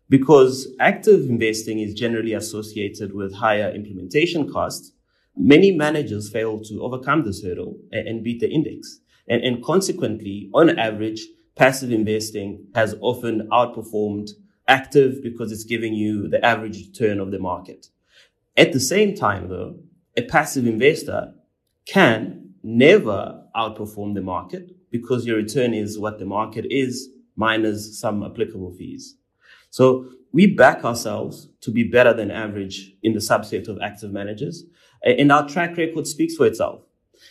Because 0.10 0.68
active 0.80 1.30
investing 1.30 1.80
is 1.80 1.94
generally 1.94 2.34
associated 2.34 3.14
with 3.14 3.34
higher 3.36 3.72
implementation 3.72 4.52
costs, 4.52 4.92
many 5.36 5.72
managers 5.72 6.30
fail 6.30 6.60
to 6.60 6.84
overcome 6.84 7.24
this 7.24 7.42
hurdle 7.42 7.78
and 7.92 8.24
beat 8.24 8.42
the 8.42 8.50
index. 8.50 9.00
And, 9.30 9.42
and 9.44 9.64
consequently, 9.64 10.50
on 10.54 10.78
average, 10.78 11.26
passive 11.56 11.92
investing 11.92 12.68
has 12.76 12.96
often 13.02 13.48
outperformed 13.50 14.32
active 14.68 15.24
because 15.24 15.54
it's 15.54 15.64
giving 15.64 15.94
you 15.94 16.28
the 16.28 16.44
average 16.46 16.78
return 16.88 17.20
of 17.22 17.32
the 17.32 17.40
market. 17.40 17.88
At 18.58 18.74
the 18.74 18.80
same 18.80 19.16
time, 19.16 19.48
though, 19.48 19.80
a 20.18 20.24
passive 20.24 20.68
investor 20.68 21.34
can 21.86 22.47
never 22.68 23.44
outperform 23.56 24.14
the 24.14 24.22
market 24.22 24.70
because 24.92 25.26
your 25.26 25.38
return 25.38 25.74
is 25.74 25.98
what 25.98 26.20
the 26.20 26.26
market 26.26 26.66
is 26.70 27.10
minus 27.38 28.00
some 28.00 28.24
applicable 28.24 28.74
fees. 28.74 29.16
So 29.70 30.10
we 30.34 30.48
back 30.48 30.84
ourselves 30.84 31.50
to 31.62 31.72
be 31.72 31.84
better 31.84 32.14
than 32.14 32.30
average 32.30 32.94
in 33.04 33.14
the 33.14 33.20
subset 33.20 33.70
of 33.70 33.80
active 33.82 34.12
managers. 34.12 34.66
And 35.02 35.32
our 35.32 35.48
track 35.48 35.78
record 35.78 36.08
speaks 36.08 36.36
for 36.36 36.46
itself. 36.46 36.82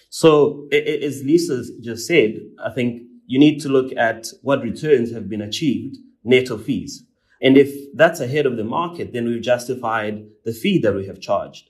So 0.09 0.69
as 0.73 1.23
Lisa 1.23 1.65
just 1.83 2.07
said, 2.07 2.41
I 2.65 2.71
think 2.71 3.03
you 3.27 3.39
need 3.39 3.61
to 3.61 3.69
look 3.69 3.93
at 3.97 4.29
what 4.43 4.63
returns 4.63 5.13
have 5.13 5.29
been 5.29 5.43
achieved 5.43 5.97
net 6.25 6.49
of 6.49 6.65
fees. 6.65 7.05
And 7.43 7.59
if 7.59 7.71
that's 7.95 8.21
ahead 8.21 8.47
of 8.47 8.57
the 8.57 8.65
market, 8.65 9.13
then 9.13 9.27
we've 9.27 9.43
justified 9.43 10.25
the 10.45 10.53
fee 10.53 10.79
that 10.79 10.95
we 10.95 11.07
have 11.07 11.21
charged. 11.21 11.69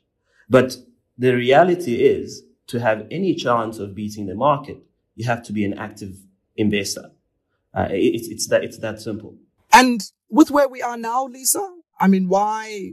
But 0.48 0.76
the 1.18 1.34
reality 1.34 1.96
is 1.96 2.44
to 2.68 2.80
have 2.80 3.06
any 3.10 3.34
chance 3.34 3.78
of 3.78 3.94
beating 3.94 4.26
the 4.26 4.34
market, 4.34 4.78
you 5.14 5.26
have 5.26 5.42
to 5.44 5.52
be 5.52 5.64
an 5.64 5.74
active 5.74 6.16
investor. 6.56 7.10
Uh, 7.74 7.88
it's, 7.90 8.28
it's 8.28 8.48
that, 8.48 8.64
it's 8.64 8.78
that 8.78 9.00
simple. 9.00 9.36
And 9.72 10.00
with 10.30 10.50
where 10.50 10.68
we 10.68 10.82
are 10.82 10.96
now, 10.96 11.26
Lisa, 11.26 11.74
I 12.00 12.08
mean, 12.08 12.28
why, 12.28 12.92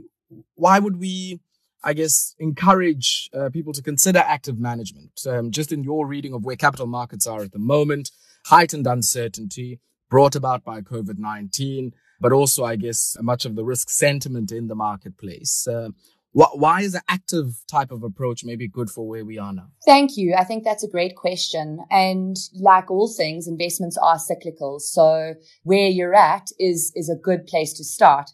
why 0.54 0.78
would 0.78 0.98
we, 0.98 1.40
I 1.82 1.92
guess, 1.94 2.34
encourage 2.38 3.30
uh, 3.32 3.50
people 3.50 3.72
to 3.72 3.82
consider 3.82 4.18
active 4.18 4.58
management? 4.58 5.20
Um, 5.26 5.50
just 5.50 5.72
in 5.72 5.84
your 5.84 6.06
reading 6.06 6.34
of 6.34 6.44
where 6.44 6.56
capital 6.56 6.86
markets 6.86 7.26
are 7.26 7.42
at 7.42 7.52
the 7.52 7.58
moment, 7.58 8.10
heightened 8.46 8.86
uncertainty 8.86 9.80
brought 10.10 10.36
about 10.36 10.64
by 10.64 10.80
COVID-19, 10.80 11.92
but 12.20 12.32
also, 12.32 12.64
I 12.64 12.76
guess, 12.76 13.16
much 13.20 13.44
of 13.44 13.56
the 13.56 13.64
risk 13.64 13.90
sentiment 13.90 14.52
in 14.52 14.68
the 14.68 14.74
marketplace. 14.74 15.66
Uh, 15.66 15.88
why 16.34 16.80
is 16.80 16.94
an 16.94 17.02
active 17.08 17.62
type 17.70 17.92
of 17.92 18.02
approach 18.02 18.44
maybe 18.44 18.66
good 18.66 18.90
for 18.90 19.06
where 19.06 19.24
we 19.24 19.38
are 19.38 19.52
now? 19.52 19.68
Thank 19.86 20.16
you. 20.16 20.34
I 20.36 20.44
think 20.44 20.64
that's 20.64 20.82
a 20.82 20.88
great 20.88 21.14
question. 21.14 21.78
And 21.90 22.36
like 22.54 22.90
all 22.90 23.08
things, 23.08 23.46
investments 23.46 23.96
are 23.96 24.18
cyclical. 24.18 24.80
So 24.80 25.34
where 25.62 25.88
you're 25.88 26.14
at 26.14 26.48
is, 26.58 26.92
is 26.96 27.08
a 27.08 27.14
good 27.14 27.46
place 27.46 27.72
to 27.74 27.84
start. 27.84 28.30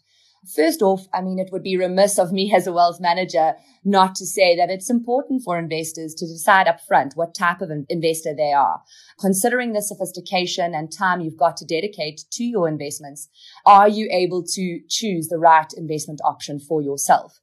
First 0.55 0.81
off, 0.81 1.05
I 1.13 1.21
mean, 1.21 1.37
it 1.37 1.49
would 1.51 1.61
be 1.61 1.77
remiss 1.77 2.17
of 2.17 2.31
me 2.31 2.51
as 2.55 2.65
a 2.65 2.73
wealth 2.73 2.99
manager 2.99 3.53
not 3.83 4.15
to 4.15 4.25
say 4.25 4.55
that 4.55 4.69
it's 4.69 4.89
important 4.89 5.43
for 5.43 5.57
investors 5.57 6.15
to 6.15 6.25
decide 6.25 6.67
upfront 6.67 7.15
what 7.15 7.35
type 7.35 7.61
of 7.61 7.71
investor 7.89 8.33
they 8.35 8.51
are. 8.51 8.81
Considering 9.19 9.73
the 9.73 9.81
sophistication 9.81 10.73
and 10.73 10.91
time 10.91 11.21
you've 11.21 11.37
got 11.37 11.57
to 11.57 11.65
dedicate 11.65 12.21
to 12.31 12.43
your 12.43 12.67
investments, 12.67 13.29
are 13.65 13.89
you 13.89 14.07
able 14.11 14.43
to 14.43 14.79
choose 14.89 15.27
the 15.27 15.37
right 15.37 15.71
investment 15.77 16.19
option 16.23 16.59
for 16.59 16.81
yourself? 16.81 17.40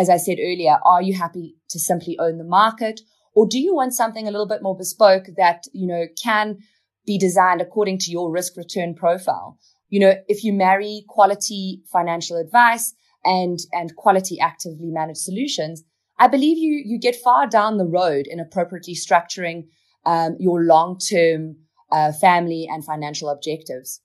As 0.00 0.08
I 0.08 0.16
said 0.16 0.38
earlier, 0.40 0.78
are 0.84 1.02
you 1.02 1.14
happy 1.14 1.56
to 1.68 1.78
simply 1.78 2.14
own 2.18 2.38
the 2.38 2.52
market 2.60 3.00
or 3.34 3.46
do 3.46 3.58
you 3.58 3.74
want 3.74 3.94
something 3.94 4.26
a 4.26 4.30
little 4.30 4.48
bit 4.48 4.62
more 4.62 4.76
bespoke 4.76 5.26
that, 5.36 5.64
you 5.72 5.86
know, 5.86 6.06
can 6.20 6.58
be 7.06 7.18
designed 7.18 7.60
according 7.60 7.98
to 7.98 8.10
your 8.10 8.32
risk 8.32 8.56
return 8.56 8.94
profile? 8.94 9.58
you 9.90 9.98
know, 9.98 10.14
if 10.28 10.42
you 10.44 10.52
marry 10.52 11.04
quality 11.08 11.82
financial 11.92 12.38
advice 12.38 12.94
and, 13.24 13.58
and 13.72 13.94
quality 13.96 14.38
actively 14.40 14.90
managed 14.90 15.18
solutions, 15.18 15.82
I 16.18 16.28
believe 16.28 16.58
you, 16.58 16.82
you 16.84 16.98
get 16.98 17.16
far 17.16 17.46
down 17.46 17.76
the 17.76 17.86
road 17.86 18.26
in 18.26 18.40
appropriately 18.40 18.94
structuring, 18.94 19.66
um, 20.06 20.36
your 20.38 20.62
long-term, 20.62 21.56
uh, 21.92 22.12
family 22.12 22.68
and 22.70 22.84
financial 22.84 23.28
objectives. 23.28 24.00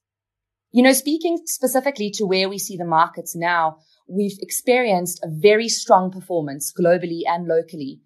You 0.71 0.83
know, 0.83 0.93
speaking 0.93 1.41
specifically 1.45 2.09
to 2.11 2.25
where 2.25 2.49
we 2.49 2.57
see 2.57 2.75
the 2.75 2.85
markets 2.85 3.35
now, 3.35 3.77
we've 4.07 4.37
experienced 4.41 5.19
a 5.23 5.29
very 5.29 5.69
strong 5.69 6.11
performance 6.11 6.71
globally 6.71 7.21
and 7.27 7.47
locally. 7.47 8.01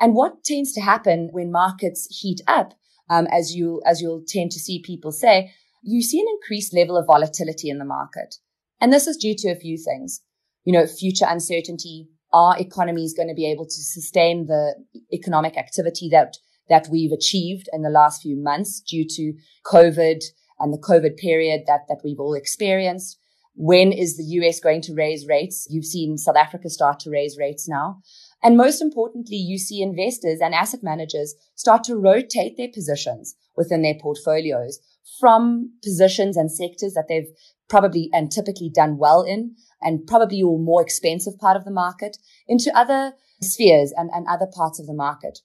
And 0.00 0.14
what 0.14 0.44
tends 0.44 0.72
to 0.72 0.80
happen 0.80 1.28
when 1.32 1.52
markets 1.52 2.06
heat 2.20 2.40
up, 2.46 2.74
um, 3.08 3.26
as 3.30 3.54
you 3.54 3.80
as 3.86 4.00
you'll 4.00 4.24
tend 4.26 4.50
to 4.52 4.58
see 4.58 4.82
people 4.82 5.12
say, 5.12 5.52
you 5.82 6.02
see 6.02 6.18
an 6.18 6.26
increased 6.28 6.74
level 6.74 6.96
of 6.96 7.06
volatility 7.06 7.68
in 7.68 7.78
the 7.78 7.84
market. 7.84 8.36
And 8.80 8.92
this 8.92 9.06
is 9.06 9.16
due 9.16 9.34
to 9.38 9.48
a 9.50 9.56
few 9.56 9.78
things. 9.78 10.20
You 10.64 10.72
know, 10.72 10.86
future 10.86 11.26
uncertainty. 11.28 12.08
Are 12.32 12.58
economies 12.58 13.14
going 13.14 13.28
to 13.28 13.34
be 13.34 13.48
able 13.48 13.64
to 13.64 13.70
sustain 13.70 14.46
the 14.46 14.74
economic 15.12 15.56
activity 15.56 16.08
that, 16.10 16.36
that 16.68 16.88
we've 16.90 17.12
achieved 17.12 17.68
in 17.72 17.82
the 17.82 17.90
last 17.90 18.22
few 18.22 18.36
months 18.36 18.80
due 18.80 19.06
to 19.08 19.34
COVID 19.64 20.20
and 20.58 20.72
the 20.72 20.78
COVID 20.78 21.16
period 21.16 21.62
that, 21.68 21.82
that 21.88 22.00
we've 22.02 22.18
all 22.18 22.34
experienced? 22.34 23.20
When 23.54 23.92
is 23.92 24.16
the 24.16 24.24
US 24.24 24.60
going 24.60 24.80
to 24.82 24.94
raise 24.94 25.26
rates? 25.26 25.66
You've 25.70 25.84
seen 25.84 26.18
South 26.18 26.36
Africa 26.36 26.68
start 26.68 26.98
to 27.00 27.10
raise 27.10 27.38
rates 27.38 27.68
now. 27.68 28.00
And 28.42 28.56
most 28.56 28.82
importantly, 28.82 29.36
you 29.36 29.58
see 29.58 29.80
investors 29.80 30.40
and 30.42 30.54
asset 30.54 30.80
managers 30.82 31.34
start 31.54 31.84
to 31.84 31.96
rotate 31.96 32.56
their 32.56 32.68
positions 32.72 33.36
within 33.56 33.82
their 33.82 33.94
portfolios 33.94 34.80
from 35.20 35.72
positions 35.82 36.36
and 36.36 36.50
sectors 36.50 36.94
that 36.94 37.06
they've 37.08 37.28
probably 37.68 38.10
and 38.12 38.30
typically 38.30 38.70
done 38.72 38.98
well 38.98 39.22
in 39.22 39.54
and 39.80 40.06
probably 40.06 40.38
your 40.38 40.58
more 40.58 40.82
expensive 40.82 41.38
part 41.38 41.56
of 41.56 41.64
the 41.64 41.70
market 41.70 42.18
into 42.48 42.76
other 42.76 43.12
spheres 43.40 43.92
and, 43.96 44.10
and 44.12 44.26
other 44.28 44.46
parts 44.52 44.80
of 44.80 44.86
the 44.86 44.94
market. 44.94 45.38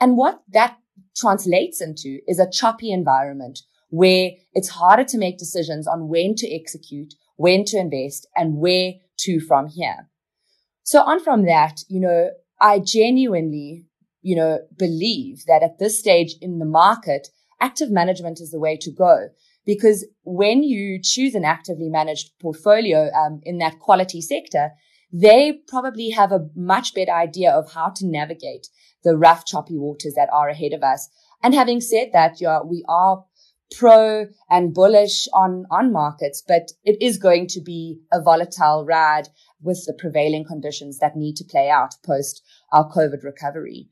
And 0.00 0.16
what 0.16 0.42
that 0.48 0.78
translates 1.16 1.80
into 1.80 2.20
is 2.26 2.38
a 2.38 2.50
choppy 2.50 2.92
environment 2.92 3.60
where 3.90 4.30
it's 4.52 4.68
harder 4.68 5.04
to 5.04 5.18
make 5.18 5.38
decisions 5.38 5.86
on 5.86 6.08
when 6.08 6.34
to 6.36 6.54
execute, 6.54 7.14
when 7.38 7.64
to 7.64 7.78
invest 7.78 8.28
and 8.36 8.58
where 8.58 8.94
to 9.20 9.40
from 9.40 9.68
here. 9.68 10.10
So 10.82 11.02
on 11.02 11.22
from 11.22 11.46
that, 11.46 11.80
you 11.88 12.00
know, 12.00 12.30
I 12.60 12.80
genuinely, 12.80 13.86
you 14.22 14.36
know, 14.36 14.58
believe 14.76 15.44
that 15.46 15.62
at 15.62 15.78
this 15.78 15.98
stage 15.98 16.34
in 16.40 16.58
the 16.58 16.66
market, 16.66 17.28
active 17.60 17.90
management 17.90 18.40
is 18.40 18.50
the 18.50 18.58
way 18.58 18.76
to 18.80 18.90
go. 18.90 19.28
Because 19.64 20.06
when 20.24 20.62
you 20.62 20.98
choose 21.02 21.34
an 21.34 21.44
actively 21.44 21.88
managed 21.88 22.32
portfolio 22.40 23.10
um, 23.12 23.40
in 23.44 23.58
that 23.58 23.78
quality 23.78 24.20
sector, 24.20 24.70
they 25.12 25.60
probably 25.68 26.10
have 26.10 26.32
a 26.32 26.48
much 26.56 26.92
better 26.94 27.12
idea 27.12 27.52
of 27.52 27.72
how 27.72 27.90
to 27.90 28.06
navigate 28.06 28.66
the 29.04 29.16
rough, 29.16 29.46
choppy 29.46 29.76
waters 29.76 30.14
that 30.16 30.28
are 30.32 30.48
ahead 30.48 30.72
of 30.72 30.82
us. 30.82 31.08
And 31.42 31.54
having 31.54 31.80
said 31.80 32.08
that, 32.14 32.40
yeah, 32.40 32.60
we 32.62 32.84
are 32.88 33.24
pro 33.76 34.26
and 34.48 34.74
bullish 34.74 35.28
on, 35.32 35.66
on 35.70 35.92
markets, 35.92 36.42
but 36.46 36.72
it 36.84 36.96
is 37.00 37.18
going 37.18 37.46
to 37.48 37.60
be 37.60 38.00
a 38.12 38.20
volatile 38.20 38.84
ride 38.84 39.28
with 39.60 39.84
the 39.86 39.92
prevailing 39.92 40.44
conditions 40.44 40.98
that 40.98 41.16
need 41.16 41.36
to 41.36 41.44
play 41.44 41.68
out 41.68 41.94
post 42.04 42.42
our 42.72 42.90
COVID 42.90 43.22
recovery. 43.22 43.88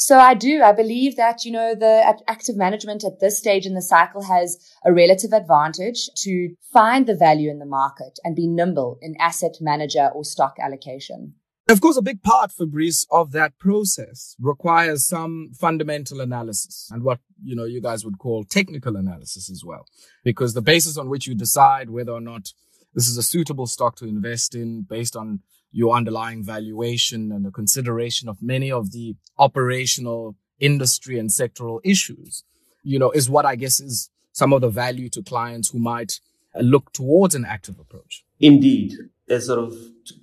So 0.00 0.16
I 0.16 0.34
do, 0.34 0.62
I 0.62 0.70
believe 0.70 1.16
that, 1.16 1.44
you 1.44 1.50
know, 1.50 1.74
the 1.74 2.14
active 2.28 2.56
management 2.56 3.02
at 3.02 3.18
this 3.18 3.36
stage 3.36 3.66
in 3.66 3.74
the 3.74 3.82
cycle 3.82 4.22
has 4.22 4.56
a 4.84 4.92
relative 4.92 5.32
advantage 5.32 6.08
to 6.18 6.54
find 6.72 7.08
the 7.08 7.16
value 7.16 7.50
in 7.50 7.58
the 7.58 7.66
market 7.66 8.20
and 8.22 8.36
be 8.36 8.46
nimble 8.46 8.98
in 9.02 9.16
asset 9.18 9.56
manager 9.60 10.08
or 10.14 10.24
stock 10.24 10.54
allocation. 10.62 11.34
Of 11.70 11.82
course, 11.82 11.98
a 11.98 12.02
big 12.02 12.22
part, 12.22 12.50
Fabrice, 12.50 13.06
of 13.10 13.32
that 13.32 13.58
process 13.58 14.34
requires 14.40 15.04
some 15.06 15.50
fundamental 15.52 16.22
analysis 16.22 16.88
and 16.90 17.02
what, 17.02 17.20
you 17.44 17.54
know, 17.54 17.64
you 17.64 17.82
guys 17.82 18.06
would 18.06 18.18
call 18.18 18.44
technical 18.44 18.96
analysis 18.96 19.50
as 19.50 19.62
well. 19.62 19.84
Because 20.24 20.54
the 20.54 20.62
basis 20.62 20.96
on 20.96 21.10
which 21.10 21.26
you 21.26 21.34
decide 21.34 21.90
whether 21.90 22.12
or 22.12 22.22
not 22.22 22.54
this 22.94 23.06
is 23.06 23.18
a 23.18 23.22
suitable 23.22 23.66
stock 23.66 23.96
to 23.96 24.06
invest 24.06 24.54
in 24.54 24.86
based 24.88 25.14
on 25.14 25.40
your 25.70 25.94
underlying 25.94 26.42
valuation 26.42 27.30
and 27.30 27.44
the 27.44 27.50
consideration 27.50 28.30
of 28.30 28.40
many 28.40 28.72
of 28.72 28.92
the 28.92 29.16
operational 29.38 30.36
industry 30.58 31.18
and 31.18 31.28
sectoral 31.28 31.80
issues, 31.84 32.44
you 32.82 32.98
know, 32.98 33.10
is 33.10 33.28
what 33.28 33.44
I 33.44 33.56
guess 33.56 33.78
is 33.78 34.08
some 34.32 34.54
of 34.54 34.62
the 34.62 34.70
value 34.70 35.10
to 35.10 35.22
clients 35.22 35.68
who 35.68 35.80
might 35.80 36.20
look 36.58 36.94
towards 36.94 37.34
an 37.34 37.44
active 37.44 37.78
approach. 37.78 38.24
Indeed. 38.40 38.94
As 39.28 39.46
sort 39.46 39.58
of 39.58 39.74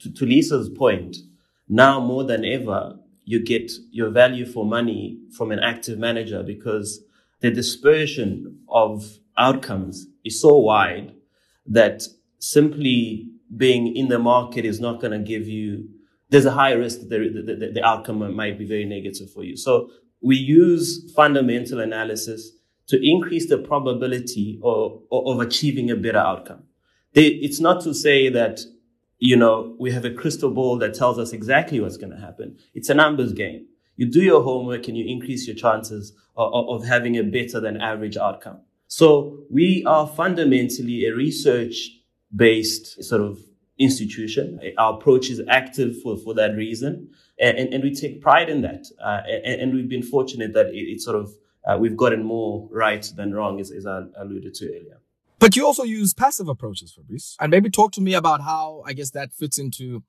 to, 0.02 0.12
to 0.12 0.26
Lisa's 0.26 0.70
point, 0.70 1.18
now 1.68 2.00
more 2.00 2.24
than 2.24 2.46
ever, 2.46 2.98
you 3.24 3.44
get 3.44 3.72
your 3.92 4.10
value 4.10 4.46
for 4.46 4.66
money 4.66 5.20
from 5.36 5.52
an 5.52 5.60
active 5.60 5.98
manager 5.98 6.44
because 6.44 7.02
the 7.42 7.52
dispersion 7.52 8.60
of 8.70 9.18
outcomes 9.38 10.08
is 10.24 10.40
so 10.40 10.58
wide 10.58 11.14
that 11.66 12.04
simply 12.40 13.30
being 13.58 13.96
in 13.96 14.08
the 14.08 14.20
market 14.20 14.66
is 14.66 14.80
not 14.80 15.02
going 15.02 15.12
to 15.12 15.20
give 15.20 15.48
you, 15.48 15.88
there's 16.30 16.46
a 16.46 16.52
high 16.52 16.72
risk 16.74 17.02
that 17.02 17.10
the, 17.10 17.56
the, 17.56 17.72
the 17.72 17.84
outcome 17.84 18.36
might 18.36 18.58
be 18.58 18.66
very 18.66 18.86
negative 18.86 19.32
for 19.32 19.44
you. 19.44 19.58
So 19.58 19.90
we 20.22 20.36
use 20.36 21.12
fundamental 21.16 21.80
analysis 21.80 22.52
to 22.88 23.04
increase 23.04 23.50
the 23.50 23.58
probability 23.58 24.60
of, 24.64 25.02
achieving 25.40 25.90
a 25.90 25.96
better 25.96 26.20
outcome. 26.20 26.64
It's 27.14 27.60
not 27.60 27.82
to 27.84 27.94
say 27.94 28.30
that 28.30 28.60
you 29.20 29.36
know, 29.36 29.76
we 29.80 29.92
have 29.92 30.06
a 30.06 30.14
crystal 30.14 30.52
ball 30.52 30.78
that 30.80 30.94
tells 30.94 31.18
us 31.18 31.32
exactly 31.32 31.80
what's 31.80 31.98
going 31.98 32.12
to 32.12 32.20
happen. 32.20 32.58
It's 32.74 32.90
a 32.90 32.94
numbers 32.94 33.34
game. 33.34 33.68
You 33.96 34.12
do 34.12 34.22
your 34.22 34.44
homework 34.44 34.88
and 34.88 34.98
you 34.98 35.06
increase 35.08 35.48
your 35.48 35.56
chances 35.56 36.14
of, 36.36 36.70
of, 36.70 36.86
having 36.86 37.18
a 37.18 37.24
better 37.24 37.62
than 37.62 37.80
average 37.80 38.18
outcome. 38.18 38.60
So 38.88 39.40
we 39.50 39.84
are 39.86 40.06
fundamentally 40.06 41.06
a 41.06 41.16
research 41.16 41.92
based 42.36 43.04
sort 43.04 43.22
of 43.22 43.40
institution. 43.80 44.60
Our 44.78 44.96
approach 44.96 45.30
is 45.30 45.42
active 45.48 46.02
for, 46.02 46.18
for 46.18 46.34
that 46.34 46.56
reason. 46.56 47.10
And, 47.40 47.58
and, 47.58 47.74
and 47.74 47.84
we 47.84 47.94
take 47.94 48.22
pride 48.22 48.50
in 48.50 48.62
that. 48.62 48.86
Uh, 49.02 49.22
and, 49.28 49.62
and, 49.62 49.74
we've 49.74 49.90
been 49.90 50.04
fortunate 50.04 50.54
that 50.54 50.68
it, 50.68 50.78
it 50.78 51.02
sort 51.02 51.18
of, 51.18 51.34
uh, 51.66 51.78
we've 51.78 51.98
gotten 51.98 52.24
more 52.24 52.68
right 52.72 53.10
than 53.16 53.34
wrong, 53.34 53.60
as, 53.60 53.72
as 53.72 53.86
I 53.86 54.04
alluded 54.18 54.54
to 54.56 54.66
earlier. 54.66 55.00
But 55.40 55.56
you 55.56 55.66
also 55.66 55.84
use 55.84 56.14
passive 56.14 56.48
approaches, 56.48 56.94
Fabrice. 56.94 57.36
And 57.40 57.52
maybe 57.52 57.70
talk 57.70 57.92
to 57.94 58.02
me 58.02 58.14
about 58.14 58.42
how, 58.42 58.84
I 58.86 58.94
guess, 58.94 59.12
that 59.12 59.34
fits 59.34 59.58
into, 59.58 60.04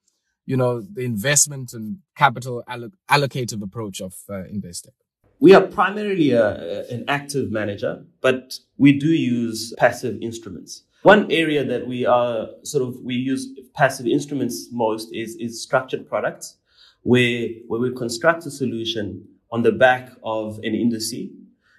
you 0.44 0.56
know, 0.56 0.80
the 0.80 1.04
investment 1.04 1.72
and 1.72 1.98
capital 2.16 2.62
alloc- 2.68 2.94
allocative 3.10 3.62
approach 3.62 4.00
of 4.00 4.14
uh, 4.30 4.44
investing. 4.44 4.92
We 5.38 5.54
are 5.54 5.62
primarily 5.62 6.30
a, 6.30 6.88
an 6.88 7.04
active 7.08 7.50
manager, 7.50 8.04
but 8.22 8.54
we 8.78 8.92
do 8.92 9.08
use 9.08 9.74
passive 9.76 10.16
instruments. 10.22 10.84
One 11.02 11.30
area 11.30 11.64
that 11.64 11.86
we 11.86 12.06
are 12.06 12.48
sort 12.62 12.88
of, 12.88 12.96
we 13.02 13.14
use 13.14 13.48
passive 13.74 14.06
instruments 14.06 14.68
most 14.72 15.08
is, 15.12 15.36
is 15.36 15.62
structured 15.62 16.08
products, 16.08 16.56
where, 17.02 17.48
where 17.68 17.80
we 17.80 17.92
construct 17.92 18.46
a 18.46 18.50
solution 18.50 19.28
on 19.52 19.62
the 19.62 19.72
back 19.72 20.10
of 20.24 20.58
an 20.64 20.72
indice. 20.72 21.30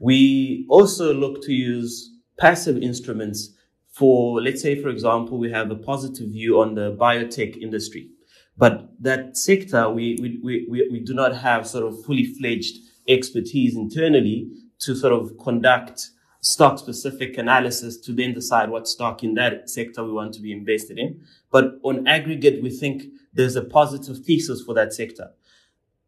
We 0.01 0.65
also 0.69 1.13
look 1.13 1.41
to 1.43 1.51
use 1.51 2.11
passive 2.39 2.77
instruments 2.77 3.53
for, 3.91 4.41
let's 4.41 4.61
say, 4.61 4.79
for 4.81 4.89
example, 4.89 5.37
we 5.37 5.51
have 5.51 5.71
a 5.71 5.75
positive 5.75 6.29
view 6.29 6.61
on 6.61 6.75
the 6.75 6.95
biotech 6.95 7.57
industry. 7.57 8.09
But 8.57 8.89
that 8.99 9.37
sector, 9.37 9.89
we, 9.89 10.17
we, 10.21 10.67
we, 10.69 10.89
we 10.91 10.99
do 10.99 11.13
not 11.13 11.35
have 11.35 11.67
sort 11.67 11.85
of 11.85 12.03
fully 12.05 12.25
fledged 12.25 12.77
expertise 13.07 13.75
internally 13.75 14.51
to 14.79 14.95
sort 14.95 15.13
of 15.13 15.37
conduct 15.37 16.09
stock 16.41 16.79
specific 16.79 17.37
analysis 17.37 17.97
to 17.97 18.13
then 18.13 18.33
decide 18.33 18.69
what 18.69 18.87
stock 18.87 19.23
in 19.23 19.33
that 19.35 19.69
sector 19.69 20.03
we 20.03 20.11
want 20.11 20.33
to 20.33 20.41
be 20.41 20.51
invested 20.51 20.97
in. 20.97 21.21
But 21.51 21.79
on 21.83 22.07
aggregate, 22.07 22.63
we 22.63 22.69
think 22.69 23.03
there's 23.33 23.55
a 23.55 23.63
positive 23.63 24.19
thesis 24.19 24.61
for 24.61 24.73
that 24.75 24.93
sector. 24.93 25.31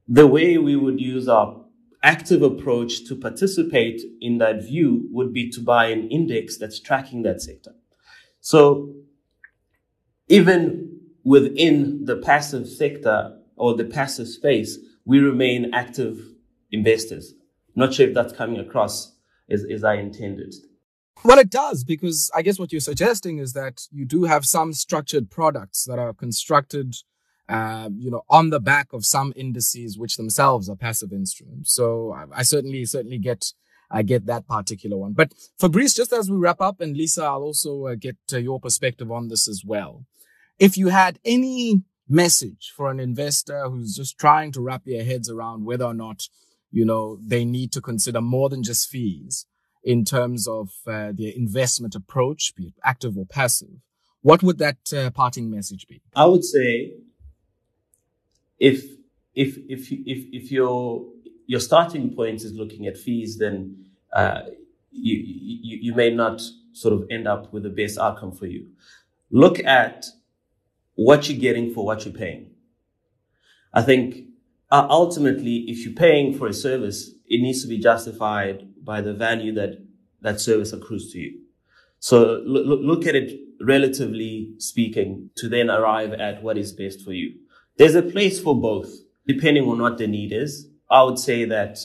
The 0.07 0.27
way 0.27 0.57
we 0.57 0.75
would 0.75 0.99
use 0.99 1.27
our 1.27 1.65
active 2.03 2.41
approach 2.41 3.05
to 3.07 3.15
participate 3.15 4.01
in 4.21 4.37
that 4.37 4.63
view 4.63 5.07
would 5.11 5.33
be 5.33 5.49
to 5.49 5.59
buy 5.59 5.87
an 5.87 6.09
index 6.09 6.57
that's 6.57 6.79
tracking 6.79 7.23
that 7.23 7.41
sector. 7.41 7.73
So 8.39 8.93
even 10.27 10.99
within 11.23 12.05
the 12.05 12.17
passive 12.17 12.67
sector 12.67 13.37
or 13.55 13.75
the 13.75 13.85
passive 13.85 14.27
space, 14.27 14.77
we 15.05 15.19
remain 15.19 15.73
active 15.73 16.19
investors. 16.71 17.33
Not 17.75 17.93
sure 17.93 18.07
if 18.07 18.13
that's 18.13 18.33
coming 18.33 18.59
across 18.59 19.15
as, 19.49 19.65
as 19.69 19.83
I 19.83 19.95
intended. 19.95 20.53
Well, 21.23 21.39
it 21.39 21.49
does 21.49 21.83
because 21.83 22.31
I 22.33 22.41
guess 22.41 22.57
what 22.57 22.71
you're 22.71 22.79
suggesting 22.79 23.39
is 23.39 23.53
that 23.53 23.81
you 23.91 24.05
do 24.05 24.23
have 24.23 24.45
some 24.45 24.71
structured 24.71 25.29
products 25.29 25.83
that 25.85 25.99
are 25.99 26.13
constructed 26.13 26.95
uh, 27.49 27.89
you 27.97 28.11
know, 28.11 28.23
on 28.29 28.51
the 28.51 28.59
back 28.59 28.93
of 28.93 29.05
some 29.05 29.33
indices, 29.35 29.97
which 29.97 30.17
themselves 30.17 30.69
are 30.69 30.75
passive 30.75 31.11
instruments. 31.11 31.73
So 31.73 32.13
I, 32.13 32.25
I 32.39 32.43
certainly, 32.43 32.85
certainly 32.85 33.17
get, 33.17 33.53
I 33.89 34.03
get 34.03 34.27
that 34.27 34.47
particular 34.47 34.97
one. 34.97 35.13
But 35.13 35.33
Fabrice, 35.59 35.95
just 35.95 36.13
as 36.13 36.29
we 36.29 36.37
wrap 36.37 36.61
up, 36.61 36.79
and 36.79 36.95
Lisa, 36.95 37.23
I'll 37.23 37.41
also 37.41 37.87
uh, 37.87 37.95
get 37.95 38.17
uh, 38.31 38.37
your 38.37 38.59
perspective 38.59 39.11
on 39.11 39.29
this 39.29 39.47
as 39.47 39.63
well. 39.65 40.05
If 40.59 40.77
you 40.77 40.89
had 40.89 41.19
any 41.25 41.81
message 42.07 42.71
for 42.75 42.91
an 42.91 42.99
investor 42.99 43.67
who's 43.69 43.95
just 43.95 44.19
trying 44.19 44.51
to 44.51 44.61
wrap 44.61 44.83
their 44.85 45.03
heads 45.03 45.29
around 45.29 45.65
whether 45.65 45.85
or 45.85 45.93
not, 45.93 46.27
you 46.71 46.85
know, 46.85 47.17
they 47.25 47.45
need 47.45 47.71
to 47.71 47.81
consider 47.81 48.21
more 48.21 48.49
than 48.49 48.63
just 48.63 48.89
fees 48.89 49.47
in 49.83 50.05
terms 50.05 50.47
of 50.47 50.69
uh, 50.85 51.11
their 51.13 51.31
investment 51.35 51.95
approach, 51.95 52.53
be 52.55 52.65
it 52.65 52.73
active 52.83 53.17
or 53.17 53.25
passive, 53.25 53.79
what 54.21 54.43
would 54.43 54.57
that 54.57 54.77
uh, 54.93 55.09
parting 55.11 55.49
message 55.49 55.87
be? 55.87 56.01
I 56.15 56.25
would 56.25 56.43
say 56.43 56.91
if 58.59 58.83
if 59.35 59.57
if 59.69 59.91
if 59.91 60.25
if 60.31 60.51
your 60.51 61.05
your 61.47 61.59
starting 61.59 62.13
point 62.13 62.41
is 62.43 62.53
looking 62.53 62.87
at 62.87 62.97
fees, 62.97 63.37
then 63.37 63.85
uh, 64.13 64.41
you, 64.91 65.15
you 65.25 65.77
you 65.81 65.95
may 65.95 66.09
not 66.13 66.41
sort 66.73 66.93
of 66.93 67.05
end 67.09 67.27
up 67.27 67.51
with 67.53 67.63
the 67.63 67.69
best 67.69 67.97
outcome 67.97 68.31
for 68.31 68.45
you. 68.45 68.67
Look 69.31 69.59
at 69.59 70.05
what 70.95 71.29
you're 71.29 71.39
getting 71.39 71.73
for 71.73 71.85
what 71.85 72.05
you're 72.05 72.13
paying. 72.13 72.51
I 73.73 73.81
think 73.81 74.25
uh, 74.71 74.87
ultimately, 74.89 75.65
if 75.67 75.85
you're 75.85 75.93
paying 75.93 76.37
for 76.37 76.47
a 76.47 76.53
service, 76.53 77.11
it 77.27 77.41
needs 77.41 77.61
to 77.61 77.67
be 77.67 77.79
justified 77.79 78.67
by 78.83 79.01
the 79.01 79.13
value 79.13 79.53
that 79.53 79.81
that 80.21 80.41
service 80.41 80.73
accrues 80.73 81.11
to 81.13 81.19
you. 81.19 81.39
So 81.99 82.41
look, 82.45 82.79
look 82.81 83.07
at 83.07 83.15
it 83.15 83.39
relatively 83.61 84.53
speaking 84.57 85.29
to 85.37 85.49
then 85.49 85.69
arrive 85.69 86.13
at 86.13 86.43
what 86.43 86.57
is 86.57 86.71
best 86.71 87.03
for 87.03 87.13
you. 87.13 87.38
There's 87.79 87.95
a 87.95 88.01
place 88.01 88.41
for 88.41 88.59
both, 88.59 88.93
depending 89.25 89.63
on 89.63 89.81
what 89.81 89.97
the 89.97 90.05
need 90.05 90.33
is. 90.33 90.67
I 90.91 91.01
would 91.01 91.17
say 91.17 91.45
that 91.45 91.79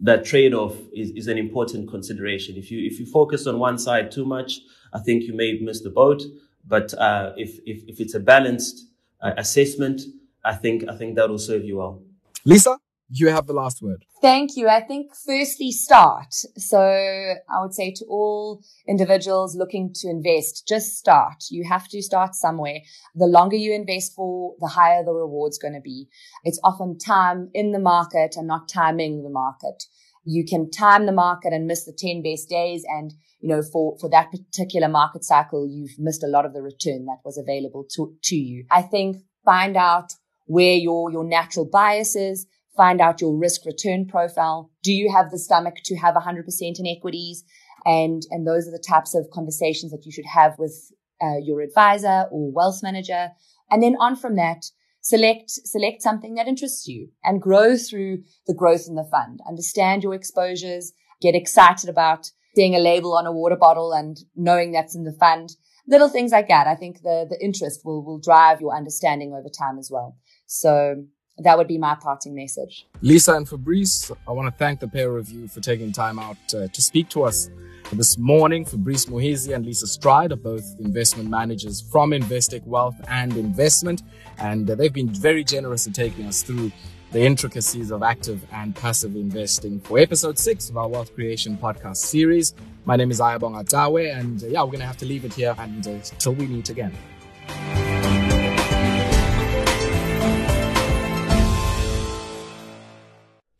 that 0.00 0.24
trade-off 0.24 0.74
is, 0.90 1.10
is 1.10 1.28
an 1.28 1.36
important 1.36 1.90
consideration. 1.90 2.56
If 2.56 2.70
you 2.70 2.82
if 2.90 2.98
you 2.98 3.04
focus 3.04 3.46
on 3.46 3.58
one 3.58 3.78
side 3.78 4.10
too 4.10 4.24
much, 4.24 4.60
I 4.94 5.00
think 5.00 5.24
you 5.24 5.34
may 5.34 5.58
miss 5.60 5.82
the 5.82 5.90
boat. 5.90 6.22
But 6.66 6.94
uh, 6.94 7.34
if, 7.36 7.58
if 7.66 7.86
if 7.86 8.00
it's 8.00 8.14
a 8.14 8.20
balanced 8.20 8.86
uh, 9.20 9.32
assessment, 9.36 10.00
I 10.42 10.54
think 10.54 10.88
I 10.88 10.96
think 10.96 11.14
that 11.16 11.28
will 11.28 11.38
serve 11.50 11.62
you 11.66 11.76
well. 11.76 12.02
Lisa, 12.46 12.78
you 13.08 13.28
have 13.28 13.46
the 13.46 13.52
last 13.52 13.82
word. 13.82 14.04
Thank 14.20 14.56
you. 14.56 14.68
I 14.68 14.80
think 14.80 15.12
firstly 15.14 15.70
start. 15.70 16.32
So 16.56 16.80
I 16.80 17.60
would 17.60 17.74
say 17.74 17.92
to 17.96 18.04
all 18.06 18.62
individuals 18.88 19.54
looking 19.54 19.92
to 19.96 20.08
invest, 20.08 20.66
just 20.66 20.96
start. 20.96 21.44
You 21.50 21.64
have 21.68 21.88
to 21.88 22.02
start 22.02 22.34
somewhere. 22.34 22.78
The 23.14 23.26
longer 23.26 23.56
you 23.56 23.74
invest 23.74 24.14
for, 24.14 24.54
the 24.60 24.68
higher 24.68 25.04
the 25.04 25.12
reward's 25.12 25.58
going 25.58 25.74
to 25.74 25.80
be. 25.80 26.08
It's 26.44 26.60
often 26.64 26.98
time 26.98 27.50
in 27.52 27.72
the 27.72 27.78
market 27.78 28.36
and 28.36 28.46
not 28.46 28.68
timing 28.68 29.22
the 29.22 29.30
market. 29.30 29.84
You 30.24 30.44
can 30.44 30.70
time 30.70 31.04
the 31.04 31.12
market 31.12 31.52
and 31.52 31.66
miss 31.66 31.84
the 31.84 31.92
10 31.96 32.22
best 32.22 32.48
days. 32.48 32.82
And, 32.88 33.12
you 33.40 33.50
know, 33.50 33.62
for, 33.62 33.98
for 34.00 34.08
that 34.08 34.30
particular 34.30 34.88
market 34.88 35.22
cycle, 35.22 35.68
you've 35.68 35.98
missed 35.98 36.24
a 36.24 36.28
lot 36.28 36.46
of 36.46 36.54
the 36.54 36.62
return 36.62 37.04
that 37.06 37.18
was 37.24 37.36
available 37.36 37.84
to, 37.94 38.14
to 38.22 38.36
you. 38.36 38.64
I 38.70 38.80
think 38.80 39.18
find 39.44 39.76
out 39.76 40.14
where 40.46 40.74
your, 40.74 41.10
your 41.10 41.24
natural 41.24 41.66
bias 41.66 42.16
is 42.16 42.46
find 42.76 43.00
out 43.00 43.20
your 43.20 43.36
risk 43.36 43.64
return 43.64 44.06
profile. 44.06 44.70
Do 44.82 44.92
you 44.92 45.12
have 45.12 45.30
the 45.30 45.38
stomach 45.38 45.76
to 45.84 45.96
have 45.96 46.14
100% 46.14 46.44
in 46.60 46.86
equities? 46.86 47.44
And, 47.84 48.22
and 48.30 48.46
those 48.46 48.66
are 48.66 48.72
the 48.72 48.84
types 48.86 49.14
of 49.14 49.30
conversations 49.32 49.92
that 49.92 50.04
you 50.04 50.12
should 50.12 50.26
have 50.26 50.58
with 50.58 50.90
uh, 51.22 51.38
your 51.42 51.60
advisor 51.60 52.26
or 52.30 52.52
wealth 52.52 52.80
manager. 52.82 53.30
And 53.70 53.82
then 53.82 53.96
on 54.00 54.16
from 54.16 54.36
that, 54.36 54.64
select, 55.00 55.50
select 55.50 56.02
something 56.02 56.34
that 56.34 56.48
interests 56.48 56.88
you 56.88 57.08
and 57.22 57.40
grow 57.40 57.76
through 57.76 58.22
the 58.46 58.54
growth 58.54 58.86
in 58.88 58.94
the 58.94 59.08
fund. 59.10 59.40
Understand 59.46 60.02
your 60.02 60.14
exposures, 60.14 60.92
get 61.20 61.34
excited 61.34 61.88
about 61.88 62.30
seeing 62.54 62.74
a 62.74 62.78
label 62.78 63.16
on 63.16 63.26
a 63.26 63.32
water 63.32 63.56
bottle 63.56 63.92
and 63.92 64.18
knowing 64.34 64.72
that's 64.72 64.94
in 64.94 65.04
the 65.04 65.12
fund. 65.12 65.50
Little 65.86 66.08
things 66.08 66.32
like 66.32 66.48
that. 66.48 66.66
I 66.66 66.74
think 66.74 67.02
the, 67.02 67.26
the 67.28 67.38
interest 67.44 67.80
will, 67.84 68.02
will 68.04 68.18
drive 68.18 68.60
your 68.60 68.74
understanding 68.74 69.32
over 69.32 69.48
time 69.48 69.78
as 69.78 69.90
well. 69.92 70.16
So 70.46 71.04
that 71.38 71.58
would 71.58 71.66
be 71.66 71.78
my 71.78 71.94
parting 71.96 72.34
message. 72.34 72.86
Lisa 73.02 73.34
and 73.34 73.48
Fabrice, 73.48 74.10
I 74.26 74.32
want 74.32 74.52
to 74.52 74.56
thank 74.56 74.80
the 74.80 74.88
pair 74.88 75.16
of 75.16 75.30
you 75.30 75.48
for 75.48 75.60
taking 75.60 75.92
time 75.92 76.18
out 76.18 76.36
uh, 76.54 76.68
to 76.68 76.82
speak 76.82 77.08
to 77.10 77.24
us 77.24 77.50
this 77.92 78.16
morning. 78.16 78.64
Fabrice 78.64 79.06
Muhizi 79.06 79.54
and 79.54 79.66
Lisa 79.66 79.86
Stride 79.86 80.32
are 80.32 80.36
both 80.36 80.64
investment 80.78 81.28
managers 81.28 81.80
from 81.80 82.10
Investec 82.10 82.64
Wealth 82.66 82.96
and 83.08 83.36
Investment, 83.36 84.02
and 84.38 84.70
uh, 84.70 84.74
they've 84.74 84.92
been 84.92 85.08
very 85.08 85.44
generous 85.44 85.86
in 85.86 85.92
taking 85.92 86.26
us 86.26 86.42
through 86.42 86.70
the 87.10 87.20
intricacies 87.20 87.90
of 87.90 88.02
active 88.02 88.44
and 88.52 88.74
passive 88.74 89.14
investing 89.14 89.80
for 89.80 89.98
episode 89.98 90.38
six 90.38 90.68
of 90.68 90.76
our 90.76 90.88
Wealth 90.88 91.14
Creation 91.14 91.56
podcast 91.56 91.98
series. 91.98 92.54
My 92.86 92.96
name 92.96 93.10
is 93.10 93.20
Ayabonga 93.20 93.68
Cawe, 93.68 94.12
and 94.18 94.42
uh, 94.42 94.46
yeah, 94.46 94.62
we're 94.62 94.70
going 94.70 94.80
to 94.80 94.86
have 94.86 94.98
to 94.98 95.06
leave 95.06 95.24
it 95.24 95.34
here 95.34 95.54
and 95.58 95.86
until 95.86 96.32
uh, 96.32 96.34
we 96.34 96.46
meet 96.46 96.70
again. 96.70 96.92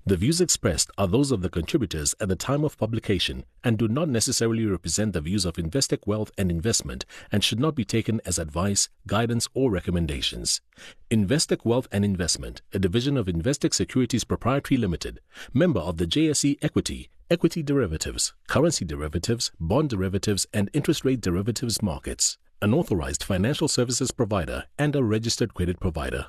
The 0.07 0.19
views 0.19 0.43
expressed 0.43 0.91
are 0.99 1.09
those 1.09 1.33
of 1.33 1.41
the 1.41 1.49
contributors 1.49 2.15
at 2.21 2.29
the 2.29 2.37
time 2.37 2.63
of 2.63 2.77
publication 2.77 3.47
and 3.63 3.79
do 3.79 3.89
not 3.89 4.07
necessarily 4.07 4.67
represent 4.67 5.15
the 5.15 5.23
views 5.23 5.47
of 5.47 5.55
Investec 5.55 6.07
Wealth 6.07 6.31
and 6.37 6.51
Investment 6.51 7.07
and 7.33 7.43
should 7.43 7.59
not 7.59 7.75
be 7.75 7.87
taken 7.87 8.21
as 8.27 8.39
advice, 8.39 8.91
guidance, 9.07 9.49
or 9.55 9.71
recommendations. 9.71 10.61
Investec 11.11 11.65
Wealth 11.65 11.89
and 11.91 12.05
Investment, 12.05 12.61
a 12.75 12.79
division 12.79 13.17
of 13.17 13.29
Investec 13.29 13.73
Securities 13.73 14.25
Proprietary 14.25 14.77
Limited, 14.77 15.21
member 15.55 15.81
of 15.81 15.97
the 15.97 16.07
JSE 16.07 16.59
Equity, 16.61 17.09
Equity 17.31 17.63
Derivatives, 17.63 18.35
Currency 18.47 18.85
Derivatives, 18.85 19.53
Bond 19.59 19.89
Derivatives, 19.89 20.47
and 20.53 20.69
Interest 20.75 21.03
Rate 21.07 21.23
Derivatives 21.23 21.81
markets, 21.81 22.37
an 22.61 22.75
authorized 22.75 23.25
financial 23.25 23.69
services 23.69 24.11
provider 24.11 24.65
and 24.79 24.95
a 24.95 25.03
registered 25.03 25.55
credit 25.55 25.81
provider. 25.81 26.27